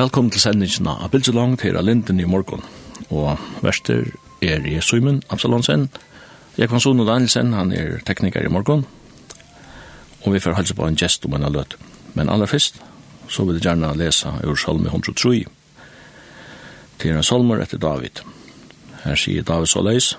[0.00, 2.62] Velkommen til sendingen av her til Linden i morgen.
[3.10, 4.06] Og verster
[4.40, 5.90] er i Søymen, Absalonsen.
[6.56, 8.86] Jeg kan sånne Danielsen, han er tekniker i morgen.
[10.24, 11.76] Og vi får halse på en gest om en av løt.
[12.14, 12.80] Men aller først,
[13.28, 15.44] så vil jeg gjerne lese ur Salme 103.
[16.98, 18.24] Til en salmer etter David.
[19.04, 20.14] Her sier David så leis.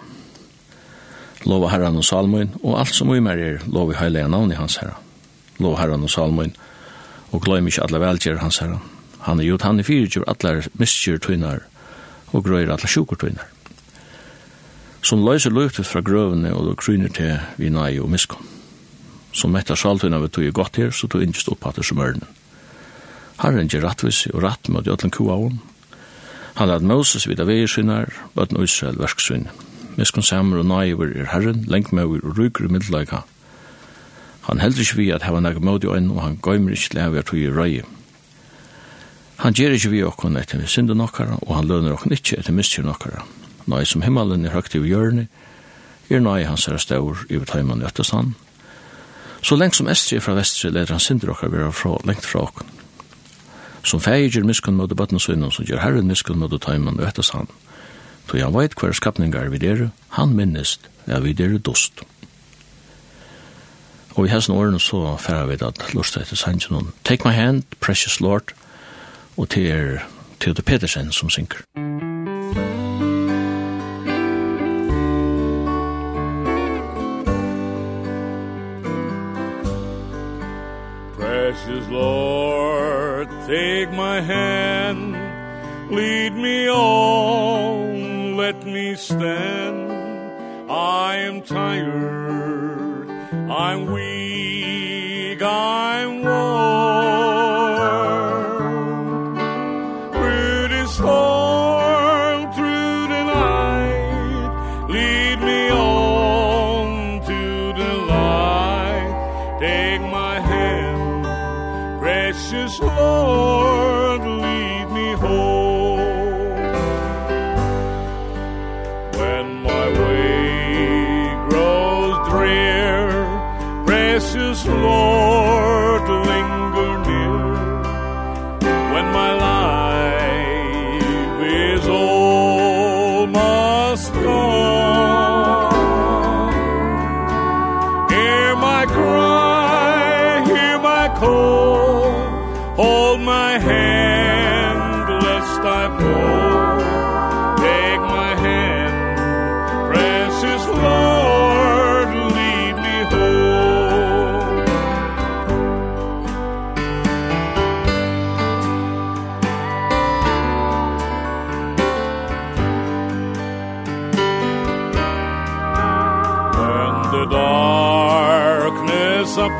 [1.45, 4.61] Lova herran og salmoin, og alt som vi mer er, lov i heilige navn i
[4.61, 5.01] hans herra.
[5.57, 6.53] Lova herran og salmoin,
[7.31, 8.90] og gløy mykje alle velgjør hans herran
[9.27, 11.65] Han er gjort, han i fyrir allar miskjur tøynar
[12.31, 13.47] og grøyr allar sjukur tøynar.
[15.01, 18.45] Som løyser løyftet fra grøvene og kryner til vi nai og miskom.
[19.33, 22.27] Som mettar saltøyna vi tøy godt her, så tøy ingest opp hatter som ørnen.
[23.41, 25.61] Herren gjer rattvis og ratt med jötlen kua kuavon.
[26.55, 29.47] Han lad Moses vidar veier synar, bøtten Israel verksvinn.
[29.97, 33.23] Miskom samer og naiver er herren, lenkmauer og ryker i middelleika.
[34.49, 37.51] Han heldur ikke vi at hava nek mødi og han gøymer ikke lever tøy i
[37.55, 37.87] røye.
[39.41, 42.53] Han ger ikke vi okkon etter vi synder nokkara, og han lønner okkon ikke etter
[42.53, 43.23] miskyr nokkara.
[43.71, 45.25] Nei som himmelen er høgt i hjørne,
[46.11, 48.35] er nei hans herre staur i betaiman i Øttestand.
[49.41, 52.69] Så lengt som Estri fra Vestri leder han synder okkar vera fra, lengt fra okkon.
[53.81, 57.49] Som feir gjer miskunn mot og sønnen, så gjer herren miskunn mot taiman i Øttestand.
[58.29, 62.05] Så han veit hver skapningar vi dere, han minnest er vi dere dost.
[64.13, 68.21] Og i hessen årene så færa vi at lusta etter sangen Take my hand, precious
[68.21, 68.53] Lord,
[69.37, 69.99] og til er
[70.39, 71.57] Theodor Petersen som synker.
[81.19, 85.15] Precious Lord, take my hand,
[85.91, 89.91] lead me on, let me stand.
[90.69, 93.07] I am tired,
[93.49, 94.40] I'm weak.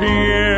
[0.02, 0.51] dear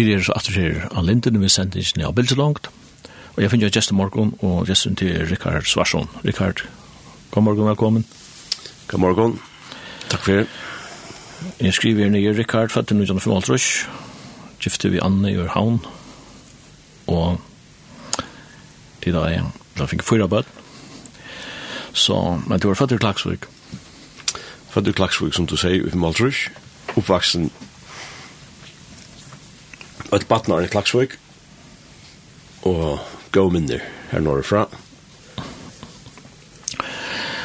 [0.00, 2.70] Vi er så atter her av Linden, vi sender ikke ned av bildet langt.
[3.34, 6.08] Og jeg finner jo Gjester Morgon og Gjester til Rikard Svarsson.
[6.24, 6.62] Rikard,
[7.34, 8.06] god morgen, velkommen.
[8.88, 9.36] God morgen.
[10.08, 10.46] Takk for det.
[11.60, 13.68] Jeg skriver her nye Rikard, fattig nu Janne Formaltrøs,
[14.64, 15.82] gifte vi Anne i Ørhavn,
[17.06, 17.36] og
[19.04, 19.44] til da jeg,
[19.76, 20.48] da fikk jeg fyra bød.
[21.92, 22.16] Så,
[22.46, 23.44] men du var fattig i Klagsvik.
[24.72, 26.46] Fattig i Klagsvik, som du sier, i Formaltrøs,
[26.96, 27.50] oppvaksen
[30.16, 31.16] et batnar i Klaksvik,
[32.66, 33.00] og
[33.32, 34.66] gå minner her norrfra.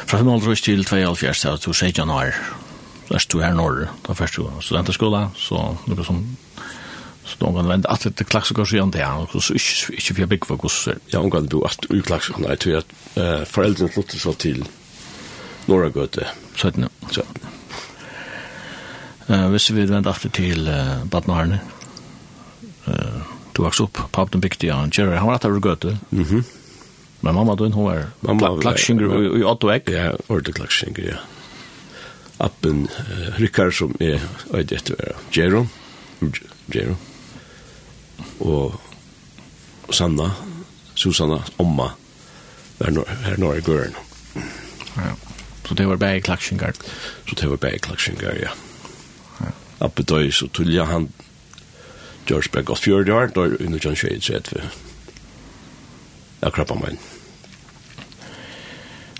[0.06, 2.34] Fra 500 til 72, så du sier januar,
[3.08, 6.24] så er du her norr, da først du studenterskola, så noe som
[7.26, 10.14] Så då kan vende att det klaxar og igen där och så ikke, ikke inte
[10.14, 10.94] för big for gosse.
[11.12, 12.86] Ja, hon kan bo att u nei, nej till at
[13.16, 14.68] uh, foreldrene flyttet så til
[15.66, 16.26] Norra Göte.
[16.56, 16.88] Så att nu.
[17.10, 17.22] Så.
[19.30, 21.60] Uh, hvis vi vender vända til uh, Badnarne
[22.86, 23.22] eh
[23.56, 25.84] du vaks upp på den bygde jag Jerry han var att det gott.
[26.10, 26.44] Mhm.
[27.20, 29.90] Men mamma då hon var mamma klackshinger i Otto Eck.
[29.90, 31.16] Ja, ordet klackshinger ja.
[32.38, 34.20] Appen uh, Rickard som är
[34.52, 35.66] öde efter Jero
[36.66, 36.96] Jero
[38.38, 38.74] Och
[39.90, 40.32] Sanna,
[40.94, 41.90] Susanna, Omma,
[42.78, 43.94] där norr, här norr i Görn.
[44.96, 45.02] Ja.
[45.68, 46.72] Så det var bäg klackshingar.
[47.28, 48.50] Så det var bäg klackshingar, ja.
[49.38, 49.46] Ja.
[49.86, 51.08] Appe då så tullja han
[52.26, 54.72] George Bergos Fjordjar, da er under John Shade Shades rett
[56.42, 56.98] ved akkurat meg.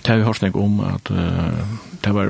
[0.03, 1.09] Det har vi hørt noe om at
[2.05, 2.29] det var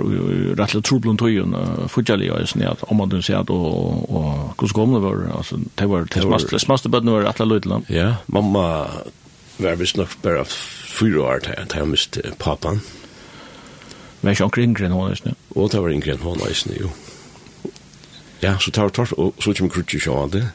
[0.58, 1.54] rett og troblom tøyen
[1.92, 5.88] fortjellig og sånn at om man sier at og hvordan kom det var altså det
[5.92, 8.64] var det smaste bøttene var rett og løytland ja, mamma
[9.62, 12.82] var visst nok bare fyra år til at jeg miste papan
[14.22, 16.94] var ikke omkring yngre enn hånden og det var yngre enn hånden jo
[18.42, 20.48] ja, så tar vi tørt og så kommer krutsi sjående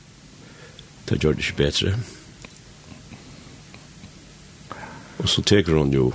[1.08, 1.94] det gjør det ikke bedre.
[5.22, 6.10] Og så teker hun jo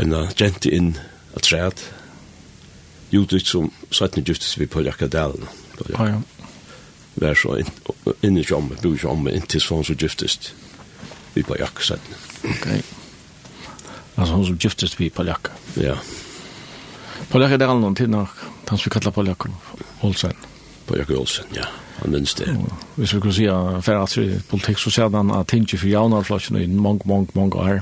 [0.00, 0.96] en jente inn
[1.34, 1.84] av træet,
[3.14, 5.46] Judith som satt nu giftes vi på Jakadalen.
[5.92, 6.20] Ja, ja.
[7.22, 7.70] Vær så inn,
[8.26, 10.50] inn i kjommet, bo i kjommet, inntil sånn som giftes
[11.36, 12.18] vi på Jakadalen.
[12.50, 12.66] Ok.
[14.16, 15.78] Altså hun som giftes vi på Jakadalen.
[15.78, 15.94] Ja.
[17.30, 18.34] På Jakadalen, til nok,
[18.66, 20.44] han som vi kallar på Jakadalen, Olsen.
[20.88, 21.62] På Jakadalen, ja.
[21.62, 22.52] Ja han minst det.
[22.96, 25.92] Hvis vi kunne si at for at politikk så ser han at ting ikke for
[25.92, 27.80] javnarflasjen i mange, mange, mange år.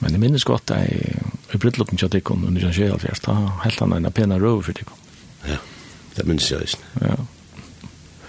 [0.00, 1.14] Men jeg minnes godt at jeg
[1.54, 4.76] i brittlukken til Dikon under den skjedd alfjers, da helt han en pena røv for
[4.76, 4.98] Dikon.
[5.48, 5.60] Ja,
[6.16, 6.90] det minnes jeg ikke.
[7.00, 7.14] Ja.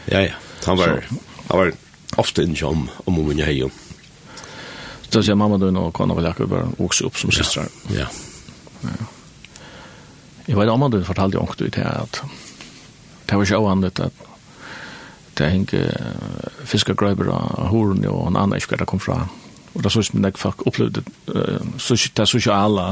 [0.06, 1.02] Ja, ja, han var,
[1.50, 1.72] han var
[2.22, 3.82] ofte ikke om, om om jeg heier.
[5.10, 7.70] Så sier mamma du nå, kan han vel akkurat bare vokse opp som systrar.
[7.90, 8.08] Ja,
[8.84, 9.12] ja.
[10.46, 12.20] Jeg vet om han du fortalte jo ångte ut her at
[13.26, 14.24] det var ikke avhandlet at
[15.36, 15.82] det henge
[16.70, 19.26] fiskegrøyber av horen og en annen ikke hva det kom fra.
[19.74, 22.86] Og det er sånn som jeg fikk opplevd det sosiale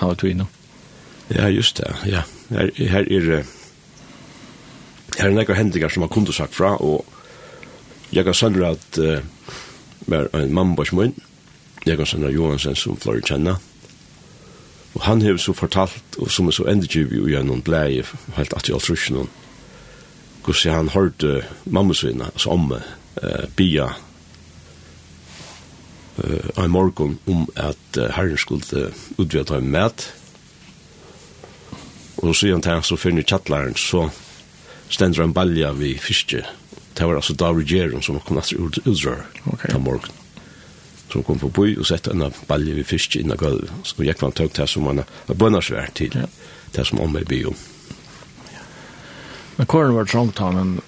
[0.00, 0.48] ta ut innom.
[1.30, 2.24] Ja, just det, ja.
[2.50, 3.26] Her, her er
[5.18, 7.04] her er nekker hendinger som har kundet sagt fra, og
[8.12, 9.20] jeg kan sønne at uh,
[10.06, 11.14] var en mannbors munn,
[11.86, 13.60] jeg kan sønne Johansen som flere kjenner,
[14.94, 18.02] og han har så fortalt, og som er så endegivig og gjennom blei,
[18.36, 19.30] helt at jeg har trusjen noen,
[20.44, 22.80] hvordan han hørte mamma sina, altså omme,
[23.22, 23.90] uh, bia
[26.18, 30.06] uh, en morgen om at uh, herren skulle uh, ta ham med.
[32.20, 34.08] Og så igjen til han så finner kjattlaren, så
[34.92, 36.44] stender han balja vi fiske.
[36.96, 39.72] Det var altså David Gjeron som kom etter ut, utrør okay.
[39.72, 40.16] den morgen.
[41.10, 43.70] Så kom på boi og sette en balja vi fiske innan gulv.
[43.82, 46.12] Så gikk han tøk til som han har bønnarsvær til,
[46.74, 47.56] det som om i byr om.
[49.60, 50.80] Men kåren var trångt han, men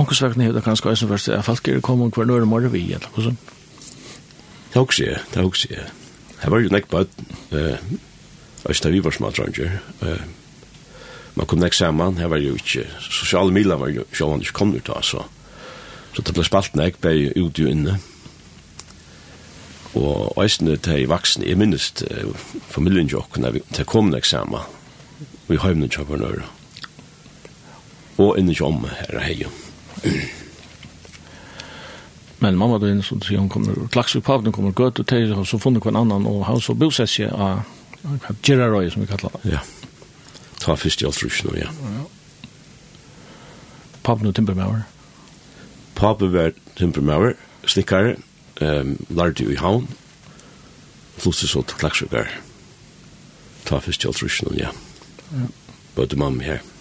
[0.00, 3.24] ånkesvekkene hefda kanskje eisen først, at folk er kommet hver nøyre morgen vi, eller hva
[3.26, 3.36] sånn?
[4.70, 5.90] Det er også, jeg, det er også, jeg.
[6.38, 7.20] Jeg var jo nekk på at,
[8.64, 9.76] Øysta vi var smadranger,
[11.36, 14.72] man kom nekk saman, her var jo ikke, sosiale miler var jo sjåvan ikke kom
[14.72, 15.28] ut av, så,
[16.16, 18.00] så det ble spalt nekk, ble ut jo inne,
[20.00, 21.92] og eisne til vaksne, jeg minnes
[22.72, 24.64] familien jo, når til kom nekk saman,
[25.52, 26.48] vi har jo kjøkken nøyre,
[28.18, 29.46] og inne i om her er hei.
[32.38, 35.38] Men mamma då inne så sier hun kommer klaxar på den kommer gøt og tejer
[35.38, 37.62] og så funnet hver annan og han så bosätter sig av
[38.42, 39.50] Gerarøy, som vi kallar det.
[39.50, 39.60] Ja.
[40.60, 41.70] Ta fyrst i altruschen ja.
[41.70, 42.02] Ja.
[44.04, 44.82] Pappa nu timbermauer.
[45.94, 47.32] Pappen var timbermauer,
[47.66, 48.16] snikkare,
[48.60, 49.88] um, lærte jo i havn.
[51.16, 52.28] flustet så til klaxar.
[53.64, 54.68] Ta fyrst i altruschen ja.
[55.32, 55.46] Ja.
[55.94, 56.52] Både mamma her.
[56.52, 56.73] Ja.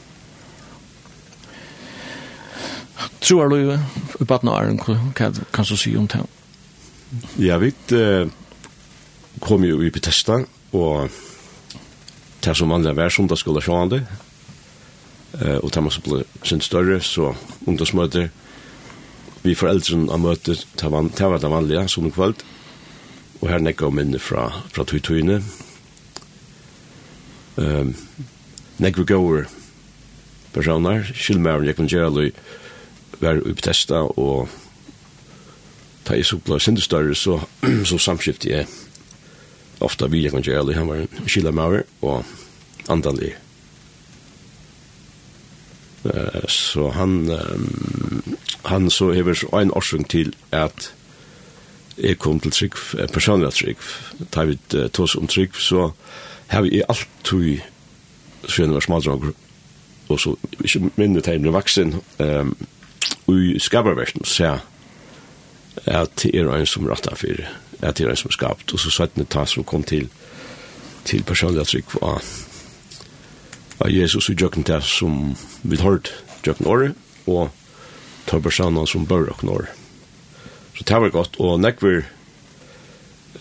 [3.21, 4.97] tror du i baden av hva
[5.53, 6.21] kan du si om det?
[7.37, 8.29] Ja, vi uh,
[9.39, 10.43] kom jo i Bethesda,
[10.73, 11.09] og
[12.43, 14.03] det som vanlig var som det skulle sjående,
[15.33, 17.31] og det måtte bli sin større, så
[17.65, 18.27] ungdomsmøter,
[19.43, 22.43] vi foreldrene av møtet, det var det vanlige som kveld,
[23.41, 25.41] og her nekka om minne fra, fra tøytøyene.
[27.59, 27.91] Um,
[28.79, 29.49] nekka vi gåver
[30.55, 32.29] personer, skilmæren jeg kan gjøre
[33.23, 34.49] var i Bethesda, og
[36.07, 37.39] da jeg så ble sindestørre, så,
[37.87, 38.67] så samskiftet jeg
[39.83, 42.23] ofta vi kan gjøre, han var en kila maver, og
[42.89, 43.33] andalig.
[46.03, 50.91] Uh, så han, um, han så hever så en årsung til at
[51.97, 52.75] jeg kom til trygg,
[53.13, 53.77] personlig trygg,
[54.35, 55.91] da vi uh, tog om trygg, så
[56.47, 57.59] har vi alt tog,
[58.47, 59.31] så jeg var smadranger,
[60.09, 62.55] og så ikke minnet jeg ble vaksen, um,
[63.31, 64.57] i skaparversen så
[65.85, 67.43] at det er en som rattar for
[67.81, 68.73] at det er en som er skapt.
[68.73, 70.09] Og så satt det tas som kom til
[71.03, 72.21] til personliga trygg var
[73.83, 76.13] av Jesus og jøkken til som vi har hørt
[76.47, 76.93] jøkken året
[77.27, 77.49] og
[78.27, 79.69] tar personene som bør jøkken året.
[80.77, 82.03] så det var godt og nekver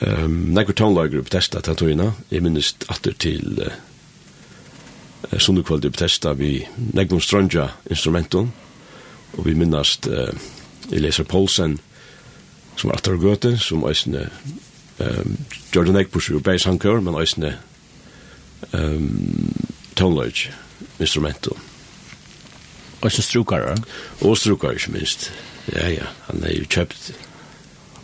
[0.00, 6.66] um, nekver tonelager på testa tatoina jeg minnes atter til uh, sundekvalde på testa vi
[6.76, 8.52] nekver strønja instrumenten
[9.38, 10.28] Og vi minnast uh,
[10.92, 11.78] Eliezer Poulsen,
[12.76, 14.28] som var atter gøte, som eisne
[14.98, 15.36] um,
[15.74, 17.56] Jordan Eggbush og Beis Hankør, men eisne
[18.72, 19.52] um,
[19.96, 20.48] toneløg
[21.00, 21.60] instrumentum.
[23.02, 23.76] Eisne strukare?
[24.20, 25.32] Og Strukar, ikke minst.
[25.72, 27.12] Ja, ja, han er jo kjøpt.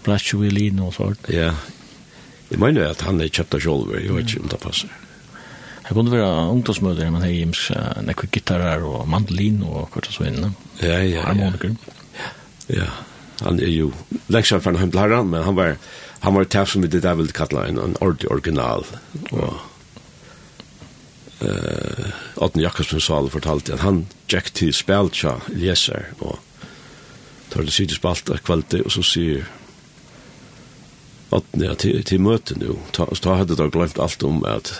[0.05, 1.29] Bratsjo i lin og sånt.
[1.33, 1.53] Ja,
[2.51, 4.93] jeg mener at han er kjøpt av Kjolver, jeg vet ikke om det passer.
[5.89, 10.27] Jeg kunne være ungdomsmøter, men her gjems uh, nekve gitarer og mandolin og hva så
[10.29, 10.51] inne.
[10.83, 11.73] Ja, ja, Harmoniker.
[12.19, 12.27] Ja.
[12.83, 12.89] ja,
[13.41, 13.95] han er jo
[14.29, 15.79] leksjeren fra hjem til herren, men han var,
[16.27, 18.85] han var tæv som vi det der ville kalla en, en ordentlig original.
[19.33, 19.55] Og
[21.41, 26.37] uh, Otten Jakobsen sa Sal fortalte at han gikk til speltja leser, og
[27.49, 29.49] tar det sikkert spalt av kvalitet, og så sier
[31.33, 34.75] Otten, ja, til, til møte nå, ta, ta hadde da glemt alt om at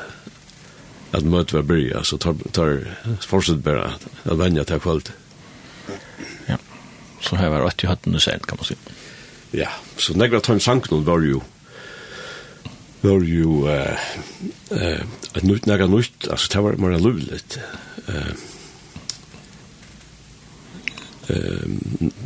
[1.13, 2.83] at møte var börja så tar tar
[3.25, 5.13] fortsätt bara at vennja til kvällt.
[6.49, 6.57] Ja.
[7.21, 8.77] Så her var rätt i hatten nu sen kan man si.
[9.53, 11.43] Ja, så negra timmar sank var jo
[13.01, 13.99] var jo eh
[14.71, 15.03] eh
[15.35, 17.59] ett nytt negra nytt altså det var mer lulligt.
[18.09, 18.33] Eh
[21.29, 21.69] eh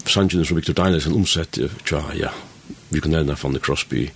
[0.06, 1.58] Sanchez och Victor Danielsen omsett
[1.90, 2.30] ja, ja.
[2.88, 4.10] Vi kan nevna från the Crosby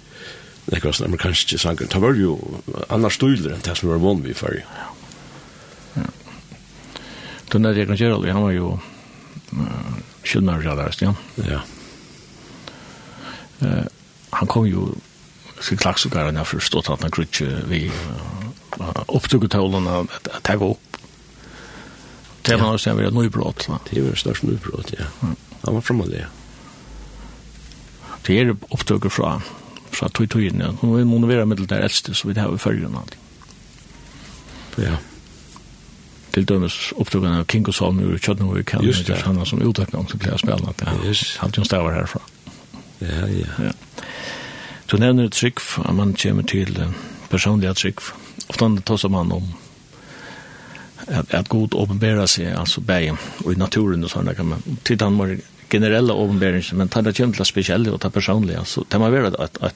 [0.66, 1.86] det var sånn amerikanske sanger.
[1.90, 2.36] Det var jo
[2.90, 4.62] annars støyler enn det som var vann vi i.
[4.66, 6.06] Ja.
[7.52, 8.72] Den der Egan Gerald, han var jo
[9.54, 11.12] uh, skyldmører av deres, ja.
[11.46, 11.60] Ja.
[13.62, 13.86] Uh,
[14.34, 14.88] han kom jo
[15.62, 20.64] til klaksugaren her for å at han krutje vi uh, opptugget tålene at jeg tagg
[20.66, 20.98] opp.
[22.46, 23.68] Det var også en veldig nøybrot.
[23.86, 25.06] Det var størst nøybrot, ja.
[25.22, 26.34] Han var fremme det, ja.
[28.26, 29.46] Det er opptukket fra han
[29.96, 30.72] fra tog tog inn, ja.
[30.82, 33.16] Nå er det vera middel der eldste, så vi det har vi følgen og alt.
[34.78, 34.96] Ja.
[36.36, 39.98] Til dømes opptrykken av King og Salmi og Kjøtnå kan Kjøtnå i Kjøtnå som utøkken
[39.98, 42.20] om til flere spillene, at det hadde jo en stavar herfra.
[43.00, 43.68] Ja, ja.
[43.68, 43.72] ja.
[44.86, 46.76] Så nevner trygg, at man kommer til
[47.30, 48.00] personliga trygg.
[48.48, 49.54] Ofta tar man om
[51.06, 53.12] at, at god åpenbära seg, altså bæg,
[53.44, 54.62] og i naturen og sådana kan man.
[54.84, 55.38] Till Danmark
[55.70, 58.24] generella åpenbæringen, men det kommer til det spesielle og det
[58.66, 59.74] så det må være at, at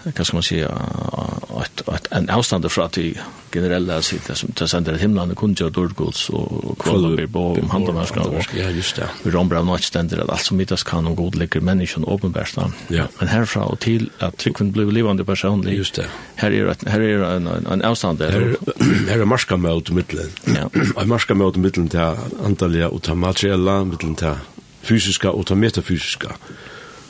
[0.00, 3.18] hva skal man si, at, at en avstand fra til
[3.52, 8.44] generelle sitter som tas sender et himmelen, kunde og dårdgods og kvalabir på om handlermennskene.
[8.56, 9.10] Ja, just det.
[9.24, 12.56] Vi romber av nødt stender at alt som middags kan og god ligger människan åpenbærs.
[12.90, 13.06] Ja.
[13.20, 15.76] Men herfra og til at trykken blir livande personlig.
[15.76, 16.06] Just det.
[16.36, 18.30] Her er, her er en, en avstand der.
[18.30, 18.56] Her,
[19.10, 20.32] her er marskamøt i middelen.
[20.46, 20.64] Ja.
[20.96, 22.00] Og marskamøt i middelen til
[22.44, 24.34] antallet og til materiella, middelen til
[24.82, 26.28] fysiska og ta metafysiska.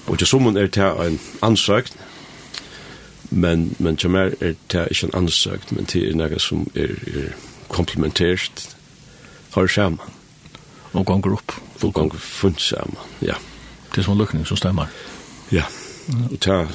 [0.07, 1.97] Og til summen er det en ansøkt,
[3.31, 6.97] men, men til mer er det ikke en ansøkt, men det er noe som er,
[7.15, 7.31] er
[7.69, 8.77] komplementert,
[9.55, 10.01] har sammen.
[10.93, 11.53] Og ganger opp.
[11.83, 13.35] Og ganger funnet sammen, ja.
[13.95, 14.91] Det er som en løkning som stemmer.
[15.53, 15.65] Ja,
[16.31, 16.67] og ta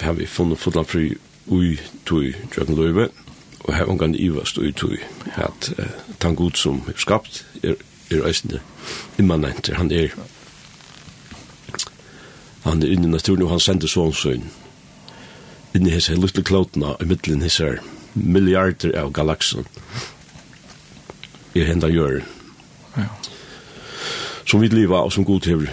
[0.00, 1.14] har vi funnet fotland fri
[1.46, 3.08] ui tui drøkken løyve,
[3.64, 4.98] og her ungan ivast ui tui,
[5.36, 5.84] at uh,
[6.20, 7.74] tann god som er skapt er,
[8.10, 8.60] er eisende
[9.18, 10.14] immanent, han er
[12.64, 14.46] Han er inne i naturen, og han sender sånn søgn.
[15.74, 17.78] Inne i hese lukte klotene, i middelen hese
[18.14, 19.66] milliarder av galaksen.
[21.54, 22.20] I henda gjør.
[22.96, 23.08] Ja.
[24.46, 25.70] Som vi lever, og som god til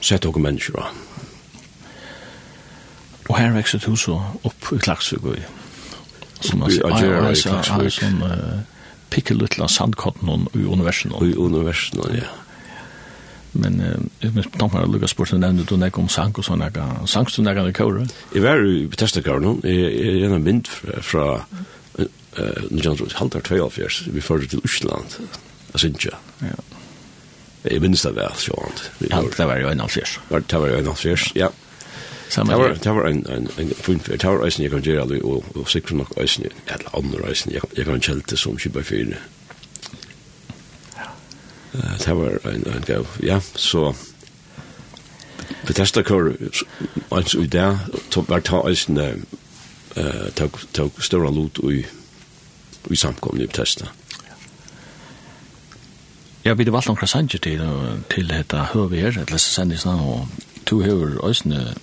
[0.00, 1.04] sett dere mennesker av.
[3.28, 4.16] Og her vekset hun så
[4.48, 5.40] opp i Klaksvøgøy.
[6.40, 8.66] Som man sier, ja, ja, ja, ja, ja, ja, ja, ja, ja, ja,
[9.08, 9.48] i ja,
[11.42, 12.47] ja, ja, ja, ja,
[13.52, 16.70] Men eh men tant har lukka sport sen ända då när kom sank och såna
[16.70, 18.08] kan sank så några kör.
[18.34, 19.68] I var ju testa kör nu.
[19.68, 20.68] I en vind
[21.00, 22.04] från eh
[22.70, 25.04] nu jag tror halter 12 years vi förde till Island.
[25.72, 26.14] Alltså inte.
[26.38, 26.46] Ja.
[27.62, 28.90] Jag minns det väl så att.
[29.10, 30.20] Ja, det var ju en av alfjärs.
[30.28, 31.32] Det var ju en alfjärs.
[31.34, 31.50] Ja.
[32.28, 35.24] Samma det var det var en en en fin för tower isen jag kan göra
[35.24, 38.82] och och sig från isen eller andra isen jag kan kälta som 24
[41.78, 43.94] det var en, en gav, ja, så
[45.66, 46.48] Bethesda kör kår,
[47.10, 47.78] altså i det,
[48.10, 51.86] tog var ta eisen, uh, tog, tog stora lot i,
[52.90, 53.88] i samkomne i testet.
[56.44, 57.62] Ja, vi det valgte noen sanger til,
[58.08, 60.28] til dette høver her, eller sendisene, og
[60.66, 61.74] to høver eisene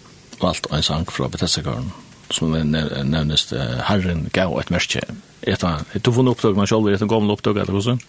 [0.41, 1.91] valgt en sang fra Bethesda-kåren,
[2.33, 3.51] som nevnes
[3.85, 5.03] Herren gav et merke.
[5.45, 8.01] Etter, du funnet opptøk man selv, etter gammel opptøk, eller hvordan?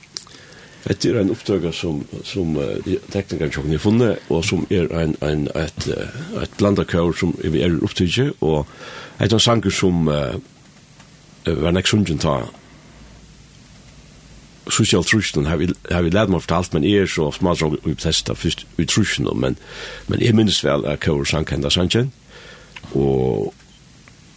[0.87, 2.77] Det er en uppdrag som som uh,
[3.11, 7.61] teknikeren tjocken har funnet, og som er en en et, ett ett blandarkör som vi
[7.61, 8.67] er upptige og
[9.21, 10.35] et av sanger som uh,
[11.47, 12.45] var nek sunnjen ta
[14.71, 17.95] social trusjon har vi har vi lært meg fortalt men er så smart så vi
[17.95, 19.57] testa først vi trusjon men
[20.07, 22.13] men jeg minnes vel er kor sanken der sanken
[22.95, 23.55] og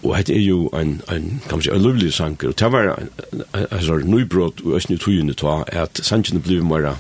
[0.04, 2.94] Og hette er jo en, en kan man si, en lovlig sanker, og det var
[2.94, 3.10] en,
[3.54, 6.94] altså, nøybrot og æstni tøyene ta, at sankene blev mer,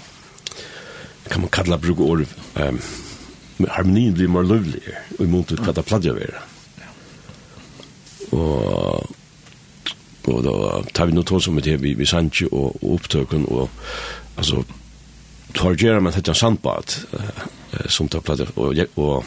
[1.30, 2.26] kan man kalla bruke ord,
[2.60, 2.82] um,
[3.70, 4.84] harmonien blev mer lovlig,
[5.16, 6.44] og imot hva det pladja være.
[8.36, 9.16] Og,
[10.28, 13.70] og da tar vi noe tål som det, vi, vi sanke og, og opptøkken, og
[14.36, 14.66] altså,
[15.56, 19.24] tar gjerra med hette sandbad, uh, som tar pladja, og, og, og, og, og,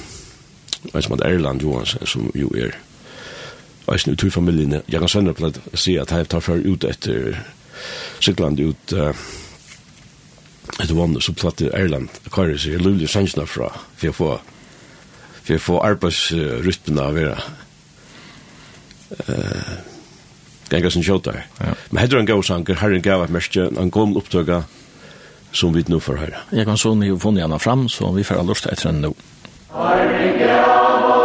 [0.92, 1.20] og, og,
[1.56, 2.00] og, og,
[2.36, 2.80] og, og,
[3.90, 4.80] eisen ut i familien.
[4.88, 7.38] Jeg kan sønne på å si at jeg tar før ut etter
[8.22, 9.10] Sykland ut uh,
[10.78, 12.08] etter vannet, så platt til Erland.
[12.32, 14.32] Kari sier, jeg lulig sannsene fra, for å få
[15.42, 17.40] for å få arbeidsrytmen av vera.
[19.26, 19.72] Uh,
[20.70, 21.42] Ganga sin kjøtar.
[21.58, 21.74] Ja.
[21.90, 24.62] Men heter han gav sanger, herren gav et mørkje, han kom opptøkka
[25.52, 26.44] som vi nå får høre.
[26.54, 29.12] Jeg kan så ni funnet henne fram, så vi får ha lyst etter henne nå.
[29.74, 31.21] Herren gav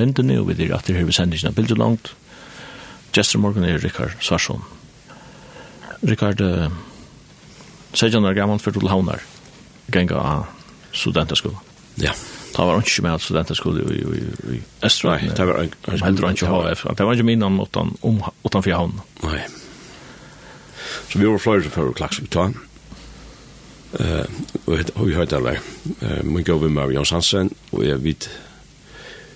[0.00, 2.12] lindene, og vi er etter her ved sendingen av bilder langt.
[3.14, 4.62] Gjester morgen er Rikard Svarsson.
[6.06, 6.70] Rikard, uh,
[7.92, 9.24] sier Sejan er gammel for til Havnar,
[9.92, 10.46] genga av
[10.96, 11.58] studenterskolen.
[12.00, 12.14] Ja.
[12.50, 14.22] Det var ikke med studenterskole i, i,
[14.56, 15.16] i Østra.
[15.22, 15.46] Nei, det
[16.22, 16.86] var ikke HF.
[16.98, 18.96] Det var ikke min om utenfor havn.
[19.22, 19.44] Nei.
[21.10, 22.48] Så vi var flere som fører ut ta.
[23.90, 24.26] Uh,
[24.66, 25.56] og vi hørte alle.
[25.58, 26.02] var.
[26.02, 28.30] Uh, min gav med Jans Hansen, og jeg vet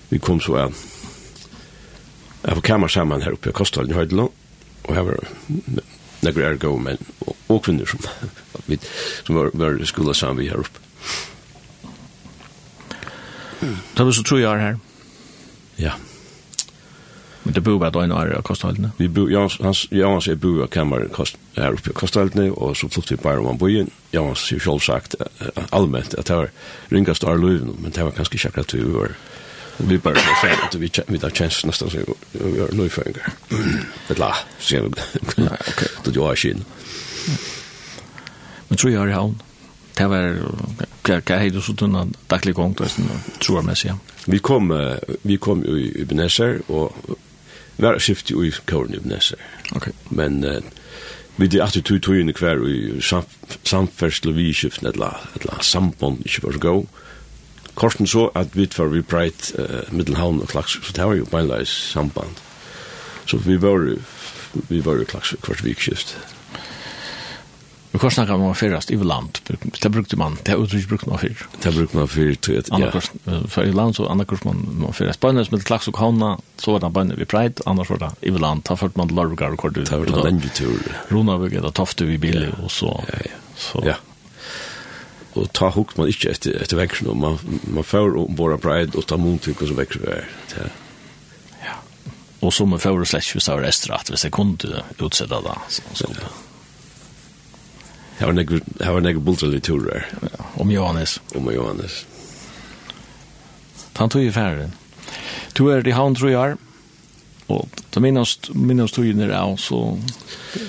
[0.09, 0.69] vi kom så ja.
[2.45, 4.29] Jeg var kammer sammen her oppe i Kostholden i Høydelo,
[4.85, 5.21] og her var
[6.25, 8.01] nekker er gode menn og, og kvinner som,
[8.69, 8.79] vi,
[9.25, 10.81] som var, var skola sammen vi her oppe.
[13.65, 14.75] Det var så tror jeg er her.
[15.81, 15.95] Ja.
[17.45, 18.91] Men det bor bare døgnet her i Kostholdene?
[18.97, 21.05] Vi bor, Jans, hans, ja, hans, jeg bor kammer
[21.57, 24.61] her oppe i Kostholdene, og så flyttet vi bare om han bor Jans, hans, jeg
[24.65, 25.15] selv sagt
[25.71, 26.53] allment at det var
[26.91, 29.17] ringast av løyven, men det var kanskje ikke akkurat vi var
[29.77, 31.97] Vi bara så säger att vi vi tar chans nästan så
[32.31, 33.13] vi är nu för en
[34.07, 34.95] Det la så jag
[35.67, 36.65] okej då jag är skin.
[38.67, 39.33] Men tror jag har
[39.93, 40.37] Det var
[41.01, 43.01] kan kan hej då så tunna daglig gång då så
[43.39, 43.93] tror jag med sig.
[44.25, 46.95] Vi kom vi kom i Benesser och
[47.75, 49.39] var skift i Korn i Benesser.
[49.71, 49.93] Okej.
[50.09, 50.63] Men
[51.35, 53.01] vi det att du tog in kvar i
[53.63, 56.87] samfärdslövi skift eller la samband inte var så god
[57.75, 61.27] korten så at vi var vi breit uh, Middelhavn og Klaksvik, så det var jo
[61.31, 62.39] beinleis samband.
[63.25, 63.83] Så vi var,
[64.69, 66.15] vi var jo Klaksvik hvert vikskift.
[67.95, 69.37] Men hva snakker man fyrast i land?
[69.47, 71.45] Det brukte man, det uttrykk brukte man fyr.
[71.63, 72.89] Det brukte man fyr, tror jeg, ja.
[73.47, 75.21] For i land så andre kurs man, man fyrast.
[75.23, 78.33] Bøynes med klaks og havna, så var det bøyne vi breit, annars var det i
[78.35, 78.65] land.
[78.67, 79.87] Da førte man largar og kvart ut.
[79.87, 80.91] Det var det lenge tur.
[81.07, 82.91] Ronavig da tofte vi bilig, og så.
[83.13, 83.39] Ja, ja.
[83.55, 83.85] Så.
[83.87, 83.95] ja
[85.35, 88.97] og ta hukt man ikke etter, etter växeln och man man får och bara pride
[88.97, 90.27] og ta mot tycker så växer er.
[90.55, 90.67] Ja.
[91.65, 91.75] ja.
[92.39, 95.81] Og så som en slett hvis det var restrat, hvis jeg kunne utsette det, så
[95.93, 96.31] skulle.
[98.19, 100.07] Har en var en bultar lite tur där.
[100.53, 101.21] Om Johannes.
[101.35, 102.05] Om Johannes.
[103.93, 104.71] Han tog ju färden.
[105.53, 106.57] Du är det han tror jag.
[107.47, 109.99] Och då minnas minnas du ju när jag så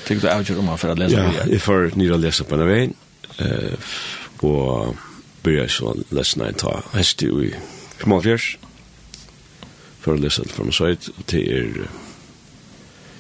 [0.06, 1.32] tyckte jag att jag om för att läsa.
[1.46, 2.94] Ja, för ni att läsa på en vägen.
[3.38, 3.78] Eh
[4.44, 4.96] og
[5.46, 7.52] byrja så lesna en ta hesti i
[8.00, 8.56] Kmalfjers
[10.02, 11.86] for å lese det fra Masøyt til er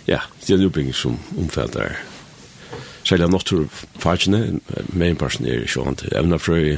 [0.06, 1.96] ja, det er luping som omfatter
[3.06, 4.60] særlig av naturfagene
[4.94, 6.76] mainparsen er sånn til evnafrøy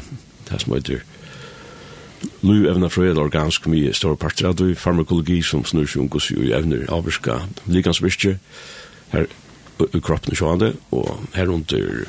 [0.49, 1.05] det som heter
[2.43, 6.09] Lu evnafrøy er eller organsk mye stor parter av det farmakologi som snur seg om
[6.11, 8.39] gos jo evner avvirka likansvirkje
[9.13, 9.29] her
[9.87, 12.03] i kroppen sjående og her under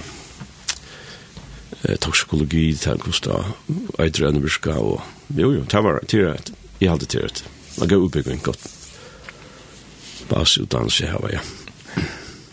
[1.84, 3.54] eh, toksikologi, det er hvordan
[4.00, 5.02] eitre enn virka, og
[5.36, 7.44] jo, jo, det var til rett, jeg hadde til rett.
[7.80, 8.68] Det gav utbygging godt.
[10.30, 11.42] Basutdannelse her var jeg.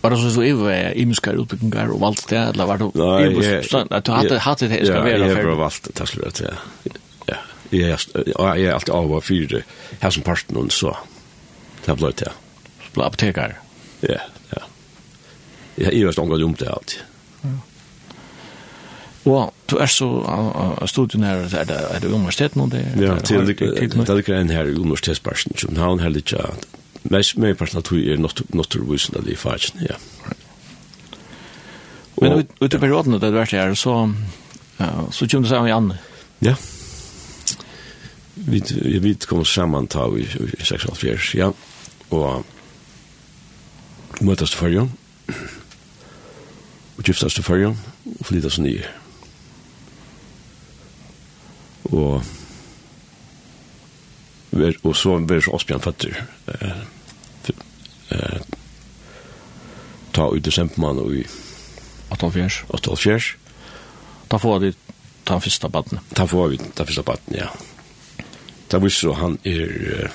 [0.03, 4.05] Var det så så iver imiska utbyggingar och valgt det, eller var det Nej, at
[4.05, 5.11] du hade hade det ska vara för.
[5.11, 7.37] Ja, jeg har valt det, det er slett, ja.
[8.39, 9.65] jag er alltid av för det
[10.01, 10.97] her som parten, och så
[11.85, 12.33] det har blivit det.
[12.95, 13.59] Så apotekar?
[14.01, 14.63] Ja, ja.
[15.75, 16.99] Jag är ju omgått om det alltid.
[19.27, 22.85] Og du er så av studien her, er det, er det universiteten og det?
[22.95, 26.35] Ja, det er greien her i universitetsparsen, København her litt,
[27.11, 29.99] mest med parten at vi er naturvisende i fagen, ja.
[32.23, 33.97] Men ut i perioden det vært her, så,
[34.79, 35.91] så kommer det sammen igjen?
[36.47, 36.55] Ja.
[38.47, 38.63] Vi,
[39.03, 40.25] vi kom sammen ta i
[40.63, 41.51] 6,5 ja.
[42.15, 42.45] Og
[44.23, 44.93] møtes til førjen,
[46.95, 47.75] og giftes til førjen,
[48.21, 48.87] og flyttes nye.
[48.87, 49.06] Ja
[51.93, 52.23] og
[54.57, 56.17] og så ver så Asbjørn fatter
[56.49, 56.85] eh,
[58.11, 58.41] eh,
[60.17, 61.25] ta ut desembermann og i
[62.15, 63.35] 18-fjers 18-fjers
[64.31, 64.73] da får vi
[65.29, 67.51] ta første batten ta får vi ta første batten ja.
[68.71, 70.11] Ta da så han er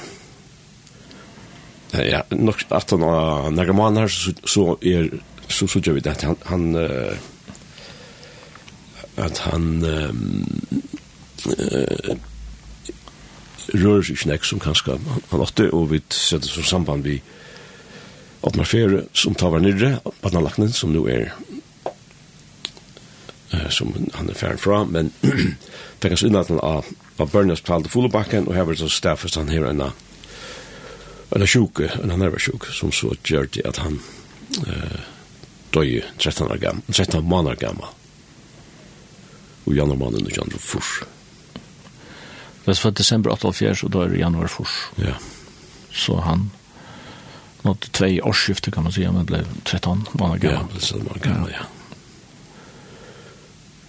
[1.92, 5.12] ja, nok at 18 av nærmere så, så er
[5.48, 7.20] så så gjør vi det han han, han
[9.18, 10.82] at han um,
[11.46, 12.16] eh,
[13.68, 14.92] rör sig näck som kanske
[15.30, 17.22] han åtte och vi sätter som samband vi
[18.44, 21.34] öppnar färe som tar var nere på den lacknen som nu är
[23.52, 25.12] eh, som han är färd från men
[26.00, 26.86] det kan synas att av
[27.18, 29.92] av Berners på Fullebacken och här var så staffas han här ena
[31.36, 34.00] eller sjuke, en annan var sjuk som så gjør det at han
[34.68, 35.00] eh
[35.72, 37.88] døy 13 år gammel, 13 måneder gammel,
[39.66, 41.21] og januar måned 2004
[42.66, 44.76] Det var desember 84, og da er det januar fors.
[44.98, 45.16] Ja.
[45.92, 46.52] Så han
[47.64, 50.66] nådde två årsskifte kan man säga, men blev 13 månader gammal.
[50.70, 51.66] Ja, precis, man gammel, ja.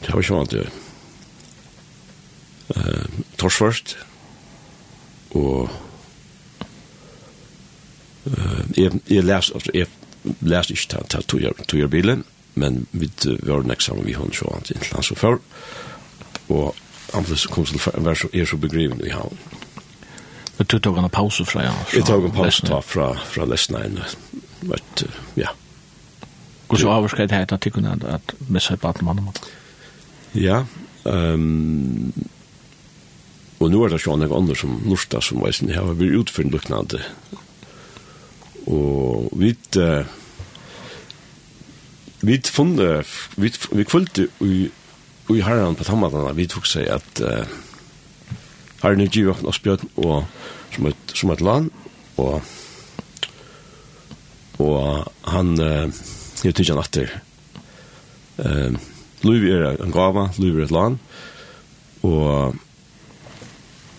[0.00, 0.64] Det var ikke vant ju.
[2.76, 3.04] Eh,
[3.36, 3.96] torsvart.
[5.32, 5.70] Och
[8.74, 9.86] jeg, jag läs jag
[10.38, 13.10] läs ich ta ta to your to your bilen, men vi
[13.42, 15.38] var nästa sammen, vi hon så antingen så før,
[16.48, 16.74] og
[17.14, 19.38] ambulanskomsten var så, er så begriven i havn.
[20.58, 21.72] Men du tog en pause fra, ja?
[21.94, 24.04] Jeg tog en pause da, fra, fra lesna Lesnein.
[24.62, 25.54] Men, ja.
[26.68, 29.28] Hvor så avskreid det her du kunne at missa i baden mannen?
[30.34, 30.64] Ja,
[31.04, 32.12] um,
[33.60, 36.22] og nu er det sånn en andre som Norsta som var sin her, vi er
[36.22, 37.02] utført luknande.
[38.66, 40.08] Og vi uh,
[42.22, 44.70] vi funnet vi, vi kvølte i
[45.36, 47.44] i herren på tammatene, vi tok seg at uh,
[48.82, 50.24] herren er givet oss bjørn og
[50.72, 51.70] som et, som et land,
[52.20, 52.40] og
[54.62, 55.88] og han uh,
[56.42, 57.14] jeg tykker han atter
[58.42, 58.74] uh,
[59.22, 60.98] Louis er en gava, Louis er et land
[62.02, 62.58] og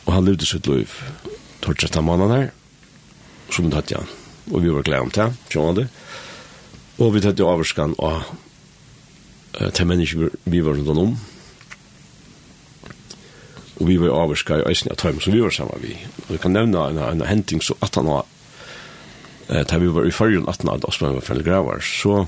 [0.04, 0.92] og han levde sitt liv
[1.64, 2.50] tortsett av mannen her
[3.54, 4.10] som det hatt han
[4.52, 5.88] og vi var glede om det, kjønner det
[7.00, 8.28] og vi tatt jo avvarskan av
[9.54, 11.16] til mennesker vi var rundt om.
[13.80, 15.96] Og vi var avvarska i eisen av Tøym, som vi var sammen vi.
[16.28, 18.28] Og jeg kan nevne en, en henting så at han var,
[19.50, 22.26] eh, til vi var i fargen 18 av Osman var fremlig gravar, så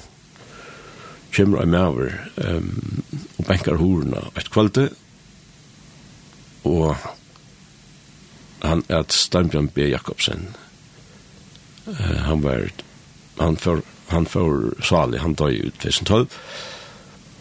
[1.35, 2.11] kommer jeg med over
[2.47, 3.03] um,
[3.37, 4.89] og benker horene et kvalite,
[6.63, 6.95] og
[8.63, 9.89] han er et Steinbjørn B.
[9.91, 10.47] Jakobsen.
[11.85, 12.71] Uh, han var,
[13.39, 16.39] han for, han for Svali, han døy ut 2012,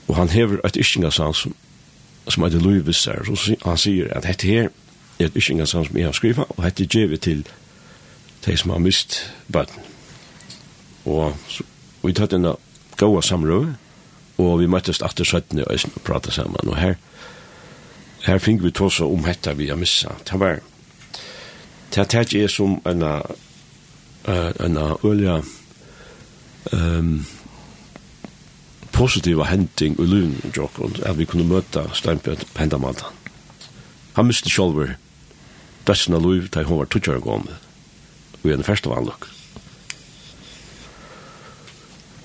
[0.09, 1.55] Og han hever et iskingasans som,
[2.29, 4.69] som heter Louis Visser, så han sier at dette her
[5.19, 7.47] er et iskingasans som jeg har skrivet, og dette gjør vi til
[8.45, 9.81] de som har mist bøtten.
[11.05, 11.65] Og så,
[12.05, 12.53] vi tatt en
[13.01, 13.75] gåa samrøve,
[14.39, 16.95] og vi møttes etter 17 og Øysen og pratet sammen, og her,
[18.27, 20.17] her fink vi tås om hetta vi har missa.
[20.31, 20.61] Det var,
[21.95, 23.23] det her er som en, en,
[24.27, 25.43] en, en, en, en,
[26.73, 27.27] en,
[28.95, 33.11] positiva hending i lun Jokon, at vi kunne møta Steinbjørn på hendamata.
[34.15, 34.95] Han miste sjolver
[35.85, 37.59] besten luiv løy til hun var tutsjara gomme
[38.45, 39.27] og i en første vanløk.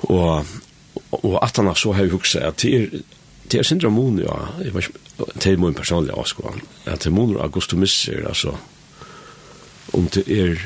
[0.09, 0.45] Og,
[1.11, 2.99] og at han så har vi hukset at det er,
[3.51, 4.99] det er sindra mun, ja, jeg vet ikke,
[5.35, 8.53] det er mun personlig avskåan, at det er mun Augusto misser, altså,
[9.93, 10.59] om det er,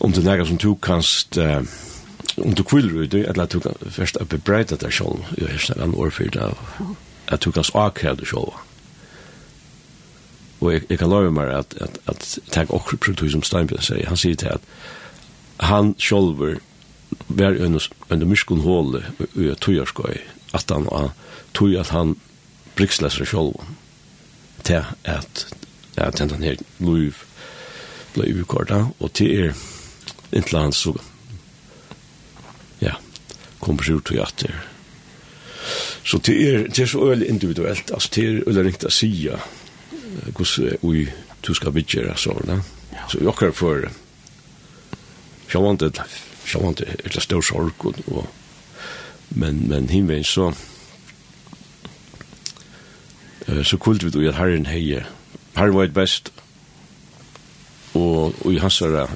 [0.00, 1.64] om det er nega som du kanst, uh,
[2.42, 5.80] om du kvill ut det eller du kan först att bebreita dig själv i hästen
[5.80, 6.54] en år för det
[7.26, 8.52] att du kan skaka dig själv
[10.58, 14.06] och jag, jag kan lova mig att att att tag också produkt som Steinberg säger
[14.06, 14.66] han säger till att
[15.56, 16.58] han själv
[17.26, 21.10] var en en myskon hål i tojarskoj att han
[21.52, 22.14] tog att han
[22.74, 23.52] brikslar sig själv
[24.62, 25.54] till att
[25.96, 27.14] att den här Louis
[28.14, 29.54] blev ukorda och till er
[30.30, 30.96] inte land så
[33.60, 34.54] kommer ut og det.
[36.04, 39.28] Så det er, det er så øyelig individuelt, altså det er øyelig ringt å si
[40.32, 41.08] hvordan vi
[41.46, 42.62] du skal vidgjøre sånn.
[43.08, 43.88] Så jeg har for
[45.48, 45.90] sjåvante,
[46.46, 48.26] sjåvante er det stor sorg, och, och
[49.28, 50.52] men, men hinveien så
[53.64, 55.06] så kult vi då at herren heie,
[55.54, 56.32] herren var best,
[57.92, 59.08] och og i hans herre,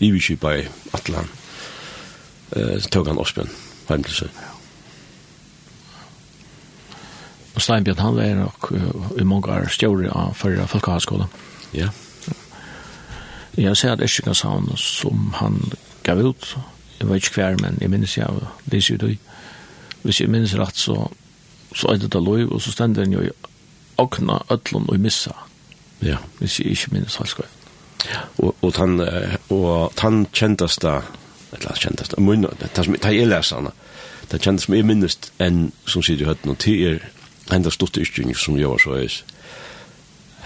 [0.00, 1.39] i vi kjipa i Atlant,
[2.56, 3.50] eh, tog han Osbjørn
[3.88, 4.40] hjem til seg.
[7.54, 11.32] Og Steinbjørn, han var nok uh, i mange år stjåre av førre folkehavskolen.
[11.76, 11.90] Ja.
[13.58, 15.58] Jeg ser at Eskjengashavn som han
[16.06, 16.54] gav ut,
[17.00, 19.18] jeg vet ikke hver, men jeg minnes jeg, leser jo det.
[20.02, 21.10] Hvis jeg minnes rett, så,
[21.74, 23.32] så er det da lov, og så stender den jo i
[24.00, 25.34] åkna ødlån og missa.
[26.00, 26.16] Ja.
[26.38, 27.48] Hvis jeg ikke minnes halskøy.
[28.08, 28.22] Ja.
[28.38, 29.00] Og, og han,
[29.50, 31.00] og han kjenteste
[31.60, 32.14] eller annet kjentast.
[32.14, 33.72] Og munn, det som jeg leser henne,
[34.30, 37.06] det kjentast som jeg minnest enn som sitter i høtten, og til er
[37.54, 39.20] enda stort yrkjeng som jeg var så eis.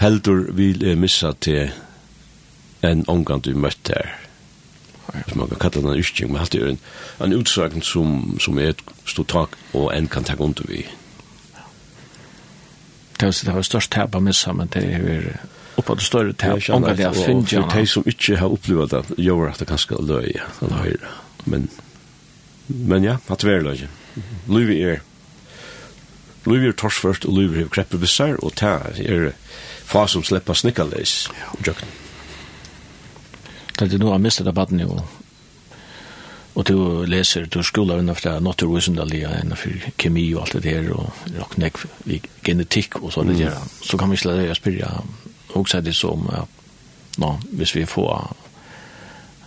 [0.01, 1.71] Heldur vil jeg missa til
[2.83, 4.13] en omgang du møtte her.
[5.29, 6.79] Som man kan kalla den yrkjeng, men alltid er en,
[7.23, 10.83] en utsagn som, som er et stort tak og en kan takk under vi.
[13.15, 15.37] Det var det var størst tæpa missa, men det er
[15.85, 17.69] på det større til omgang det er finnes finner.
[17.69, 21.11] For de som ikke har opplevd det, gjør at det kanskje løy, den høyre.
[21.45, 21.67] Men,
[22.67, 23.85] men ja, at det er løy.
[24.47, 25.03] Løy er,
[26.45, 29.29] løy er tors først, og løy er kreppe besær, og det er
[29.85, 31.93] fa som slipper snikkaleis i jøkken.
[33.75, 35.03] Det er noe av mistet av baden, jo,
[36.55, 41.57] Og du leser, du skolar innanfor naturvisendalia, innanfor kemi og alt det der, og nok
[41.59, 43.57] nek vi genetikk og sånn det der.
[43.83, 44.93] Så kan vi slå det og spyrja
[45.55, 46.45] också det som ja,
[47.17, 48.35] no, hvis vi får